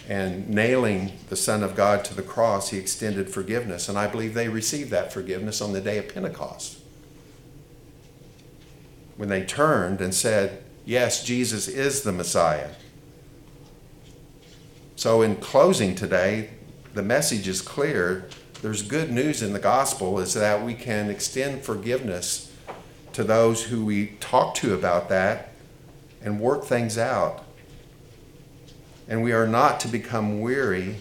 and 0.08 0.48
nailing 0.48 1.12
the 1.28 1.36
Son 1.36 1.62
of 1.62 1.76
God 1.76 2.04
to 2.06 2.14
the 2.14 2.24
cross. 2.24 2.70
He 2.70 2.78
extended 2.78 3.30
forgiveness. 3.30 3.88
And 3.88 3.96
I 3.96 4.08
believe 4.08 4.34
they 4.34 4.48
received 4.48 4.90
that 4.90 5.12
forgiveness 5.12 5.60
on 5.60 5.72
the 5.72 5.80
day 5.80 5.98
of 5.98 6.12
Pentecost. 6.12 6.80
When 9.16 9.28
they 9.28 9.44
turned 9.44 10.00
and 10.00 10.12
said, 10.12 10.64
Yes, 10.84 11.22
Jesus 11.22 11.68
is 11.68 12.02
the 12.02 12.10
Messiah. 12.10 12.70
So, 14.96 15.22
in 15.22 15.36
closing 15.36 15.94
today, 15.94 16.50
the 16.94 17.02
message 17.02 17.46
is 17.46 17.62
clear. 17.62 18.28
There's 18.62 18.82
good 18.82 19.10
news 19.10 19.42
in 19.42 19.52
the 19.52 19.58
gospel 19.58 20.18
is 20.18 20.34
that 20.34 20.64
we 20.64 20.74
can 20.74 21.10
extend 21.10 21.62
forgiveness 21.62 22.52
to 23.12 23.22
those 23.22 23.64
who 23.64 23.84
we 23.84 24.08
talk 24.20 24.54
to 24.56 24.74
about 24.74 25.08
that 25.10 25.52
and 26.22 26.40
work 26.40 26.64
things 26.64 26.98
out. 26.98 27.44
And 29.08 29.22
we 29.22 29.32
are 29.32 29.46
not 29.46 29.78
to 29.80 29.88
become 29.88 30.40
weary 30.40 30.96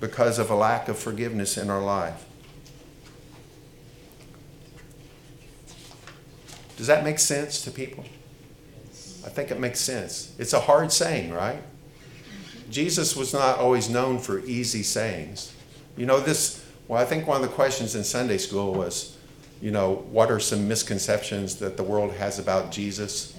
because 0.00 0.38
of 0.38 0.50
a 0.50 0.54
lack 0.54 0.88
of 0.88 0.98
forgiveness 0.98 1.56
in 1.56 1.70
our 1.70 1.82
life. 1.82 2.26
Does 6.76 6.88
that 6.88 7.04
make 7.04 7.18
sense 7.18 7.62
to 7.62 7.70
people? 7.70 8.04
I 9.24 9.28
think 9.28 9.50
it 9.50 9.60
makes 9.60 9.80
sense. 9.80 10.34
It's 10.38 10.52
a 10.52 10.60
hard 10.60 10.92
saying, 10.92 11.32
right? 11.32 11.62
Jesus 12.68 13.16
was 13.16 13.32
not 13.32 13.58
always 13.58 13.88
known 13.88 14.18
for 14.18 14.40
easy 14.40 14.82
sayings. 14.82 15.53
You 15.96 16.06
know, 16.06 16.20
this, 16.20 16.64
well, 16.88 17.00
I 17.00 17.04
think 17.04 17.26
one 17.26 17.36
of 17.36 17.42
the 17.42 17.54
questions 17.54 17.94
in 17.94 18.04
Sunday 18.04 18.38
school 18.38 18.74
was, 18.74 19.16
you 19.60 19.70
know, 19.70 20.04
what 20.10 20.30
are 20.30 20.40
some 20.40 20.66
misconceptions 20.66 21.56
that 21.56 21.76
the 21.76 21.82
world 21.84 22.12
has 22.14 22.38
about 22.38 22.72
Jesus? 22.72 23.38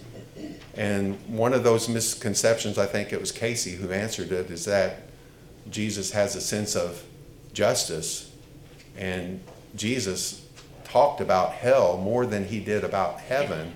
And 0.75 1.17
one 1.27 1.53
of 1.53 1.63
those 1.63 1.87
misconceptions, 1.87 2.77
I 2.77 2.85
think 2.85 3.13
it 3.13 3.19
was 3.19 3.31
Casey 3.31 3.75
who 3.75 3.91
answered 3.91 4.31
it, 4.31 4.49
is 4.49 4.65
that 4.65 5.03
Jesus 5.69 6.11
has 6.11 6.35
a 6.35 6.41
sense 6.41 6.75
of 6.75 7.03
justice. 7.53 8.31
And 8.97 9.41
Jesus 9.75 10.45
talked 10.83 11.21
about 11.21 11.51
hell 11.51 11.97
more 11.97 12.25
than 12.25 12.45
he 12.45 12.59
did 12.59 12.83
about 12.83 13.19
heaven. 13.19 13.75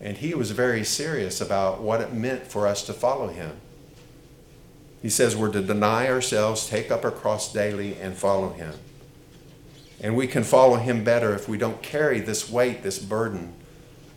And 0.00 0.16
he 0.16 0.34
was 0.34 0.50
very 0.50 0.84
serious 0.84 1.40
about 1.40 1.80
what 1.80 2.00
it 2.00 2.12
meant 2.12 2.46
for 2.46 2.66
us 2.66 2.84
to 2.86 2.92
follow 2.92 3.28
him. 3.28 3.52
He 5.02 5.08
says 5.08 5.36
we're 5.36 5.52
to 5.52 5.62
deny 5.62 6.08
ourselves, 6.08 6.68
take 6.68 6.90
up 6.90 7.04
our 7.04 7.10
cross 7.10 7.52
daily, 7.52 7.96
and 7.96 8.16
follow 8.16 8.50
him. 8.50 8.74
And 10.00 10.16
we 10.16 10.26
can 10.26 10.44
follow 10.44 10.76
him 10.76 11.04
better 11.04 11.34
if 11.34 11.48
we 11.48 11.58
don't 11.58 11.82
carry 11.82 12.20
this 12.20 12.48
weight, 12.50 12.82
this 12.82 12.98
burden 12.98 13.54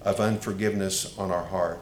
of 0.02 0.20
unforgiveness 0.20 1.18
on 1.18 1.32
our 1.32 1.46
heart. 1.46 1.80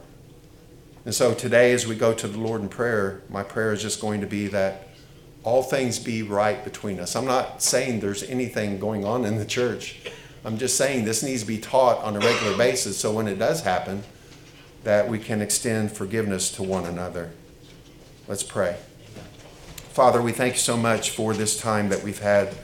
And 1.06 1.16
so 1.16 1.34
today, 1.34 1.72
as 1.72 1.88
we 1.88 1.96
go 1.96 2.14
to 2.14 2.28
the 2.28 2.38
Lord 2.38 2.62
in 2.62 2.70
prayer, 2.70 3.22
my 3.30 3.44
prayer 3.44 3.74
is 3.74 3.82
just 3.82 4.02
going 4.02 4.22
to 4.22 4.28
be 4.28 4.48
that 4.48 4.90
all 5.44 5.64
things 5.64 5.98
be 5.98 6.22
right 6.22 6.64
between 6.64 7.00
us. 7.00 7.16
I'm 7.16 7.26
not 7.26 7.62
saying 7.64 8.02
there's 8.02 8.24
anything 8.24 8.80
going 8.80 9.06
on 9.06 9.26
in 9.26 9.38
the 9.38 9.46
church. 9.46 10.00
I'm 10.44 10.58
just 10.58 10.78
saying 10.78 11.06
this 11.06 11.24
needs 11.24 11.42
to 11.42 11.48
be 11.48 11.58
taught 11.58 12.04
on 12.04 12.16
a 12.16 12.20
regular 12.20 12.58
basis 12.58 12.98
so 12.98 13.12
when 13.12 13.28
it 13.28 13.40
does 13.40 13.62
happen, 13.62 14.04
that 14.84 15.08
we 15.08 15.20
can 15.20 15.42
extend 15.42 15.92
forgiveness 15.92 16.52
to 16.52 16.64
one 16.64 16.86
another. 16.86 17.32
Let's 18.28 18.44
pray. 18.44 18.78
Father, 19.90 20.22
we 20.22 20.32
thank 20.32 20.54
you 20.54 20.60
so 20.60 20.78
much 20.78 21.10
for 21.10 21.34
this 21.34 21.60
time 21.60 21.90
that 21.90 22.04
we've 22.04 22.22
had 22.22 22.56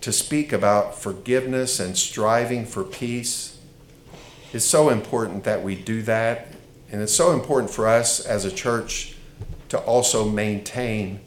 to 0.00 0.12
speak 0.12 0.52
about 0.52 0.96
forgiveness 0.96 1.80
and 1.80 1.98
striving 1.98 2.64
for 2.64 2.84
peace. 2.84 3.58
It's 4.52 4.64
so 4.64 4.88
important 4.88 5.44
that 5.44 5.64
we 5.64 5.74
do 5.74 6.02
that. 6.02 6.48
And 6.92 7.02
it's 7.02 7.14
so 7.14 7.32
important 7.32 7.72
for 7.72 7.88
us 7.88 8.24
as 8.24 8.44
a 8.44 8.52
church 8.52 9.16
to 9.70 9.78
also 9.78 10.28
maintain 10.28 11.20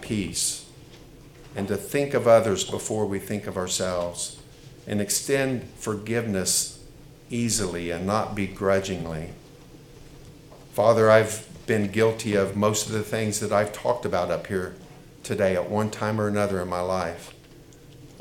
peace 0.00 0.68
and 1.54 1.68
to 1.68 1.76
think 1.76 2.12
of 2.12 2.26
others 2.26 2.64
before 2.64 3.06
we 3.06 3.20
think 3.20 3.46
of 3.46 3.56
ourselves 3.56 4.40
and 4.86 5.00
extend 5.00 5.62
forgiveness 5.76 6.84
easily 7.30 7.92
and 7.92 8.04
not 8.04 8.34
begrudgingly. 8.34 9.30
Father, 10.72 11.08
I've 11.08 11.46
been 11.66 11.90
guilty 11.90 12.34
of 12.34 12.56
most 12.56 12.86
of 12.86 12.92
the 12.92 13.02
things 13.02 13.40
that 13.40 13.52
I've 13.52 13.72
talked 13.72 14.04
about 14.04 14.30
up 14.30 14.46
here 14.46 14.76
today 15.22 15.56
at 15.56 15.68
one 15.68 15.90
time 15.90 16.20
or 16.20 16.28
another 16.28 16.62
in 16.62 16.68
my 16.68 16.80
life. 16.80 17.34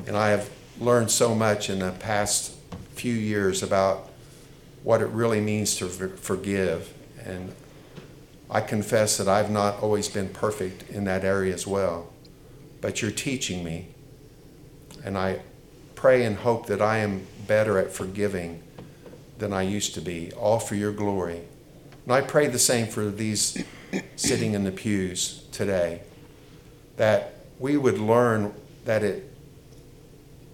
And 0.07 0.17
I 0.17 0.29
have 0.29 0.49
learned 0.79 1.11
so 1.11 1.35
much 1.35 1.69
in 1.69 1.79
the 1.79 1.91
past 1.91 2.53
few 2.95 3.13
years 3.13 3.61
about 3.61 4.09
what 4.83 5.01
it 5.01 5.07
really 5.07 5.39
means 5.39 5.75
to 5.77 5.87
forgive. 5.87 6.91
And 7.23 7.53
I 8.49 8.61
confess 8.61 9.17
that 9.17 9.27
I've 9.27 9.51
not 9.51 9.81
always 9.81 10.09
been 10.09 10.29
perfect 10.29 10.89
in 10.89 11.05
that 11.05 11.23
area 11.23 11.53
as 11.53 11.67
well. 11.67 12.11
But 12.81 13.01
you're 13.01 13.11
teaching 13.11 13.63
me. 13.63 13.87
And 15.03 15.17
I 15.17 15.41
pray 15.93 16.25
and 16.25 16.37
hope 16.37 16.67
that 16.67 16.81
I 16.81 16.97
am 16.97 17.27
better 17.47 17.77
at 17.77 17.91
forgiving 17.91 18.63
than 19.37 19.53
I 19.53 19.61
used 19.63 19.93
to 19.95 20.01
be, 20.01 20.31
all 20.33 20.59
for 20.59 20.75
your 20.75 20.91
glory. 20.91 21.41
And 22.05 22.13
I 22.13 22.21
pray 22.21 22.47
the 22.47 22.59
same 22.59 22.87
for 22.87 23.09
these 23.09 23.63
sitting 24.15 24.53
in 24.53 24.63
the 24.63 24.71
pews 24.71 25.43
today, 25.51 26.01
that 26.97 27.33
we 27.59 27.77
would 27.77 27.97
learn 27.97 28.53
that 28.85 29.03
it 29.03 29.31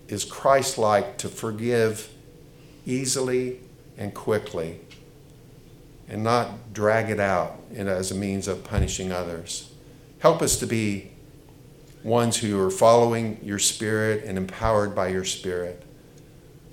is 0.07 0.23
Christ 0.25 0.77
like 0.77 1.17
to 1.19 1.29
forgive 1.29 2.09
easily 2.85 3.59
and 3.97 4.13
quickly 4.13 4.79
and 6.07 6.23
not 6.23 6.73
drag 6.73 7.09
it 7.09 7.19
out 7.19 7.59
as 7.75 8.11
a 8.11 8.15
means 8.15 8.47
of 8.47 8.63
punishing 8.63 9.11
others. 9.11 9.71
Help 10.19 10.41
us 10.41 10.57
to 10.59 10.67
be 10.67 11.11
ones 12.03 12.37
who 12.37 12.59
are 12.59 12.71
following 12.71 13.39
your 13.43 13.59
Spirit 13.59 14.23
and 14.25 14.37
empowered 14.37 14.93
by 14.95 15.07
your 15.07 15.23
Spirit. 15.23 15.83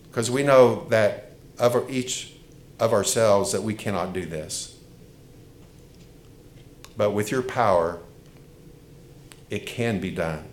Because 0.04 0.30
we 0.30 0.42
know 0.42 0.86
that 0.88 1.32
of 1.58 1.88
each 1.90 2.34
of 2.80 2.92
ourselves 2.92 3.52
that 3.52 3.62
we 3.62 3.74
cannot 3.74 4.12
do 4.12 4.24
this. 4.24 4.78
But 6.96 7.10
with 7.10 7.30
your 7.30 7.42
power, 7.42 8.00
it 9.50 9.66
can 9.66 10.00
be 10.00 10.10
done. 10.10 10.44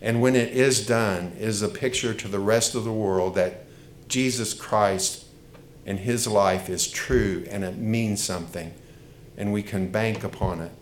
And 0.00 0.20
when 0.20 0.34
it 0.34 0.52
is 0.52 0.86
done, 0.86 1.32
it 1.38 1.48
is 1.48 1.62
a 1.62 1.68
picture 1.68 2.12
to 2.12 2.28
the 2.28 2.38
rest 2.40 2.74
of 2.74 2.84
the 2.84 2.92
world 2.92 3.34
that 3.36 3.66
Jesus 4.08 4.52
Christ 4.52 5.24
and 5.86 5.98
his 5.98 6.26
life 6.26 6.68
is 6.68 6.90
true 6.90 7.44
and 7.50 7.64
it 7.64 7.78
means 7.78 8.22
something, 8.22 8.74
and 9.36 9.52
we 9.52 9.62
can 9.62 9.90
bank 9.90 10.24
upon 10.24 10.60
it. 10.60 10.72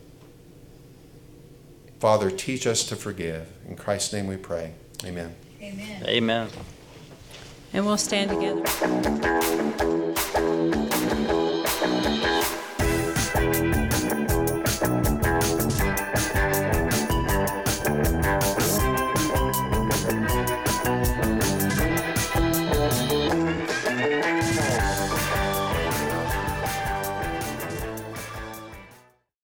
Father, 2.01 2.31
teach 2.31 2.67
us 2.67 2.83
to 2.85 2.97
forgive. 2.97 3.47
In 3.69 3.77
Christ's 3.77 4.15
name 4.15 4.27
we 4.27 4.37
pray. 4.37 4.73
Amen. 5.05 5.35
Amen. 5.63 6.03
Amen. 6.07 6.49
And 7.73 7.87
we'll 7.87 7.97
stand 7.97 8.31
together. 8.31 8.65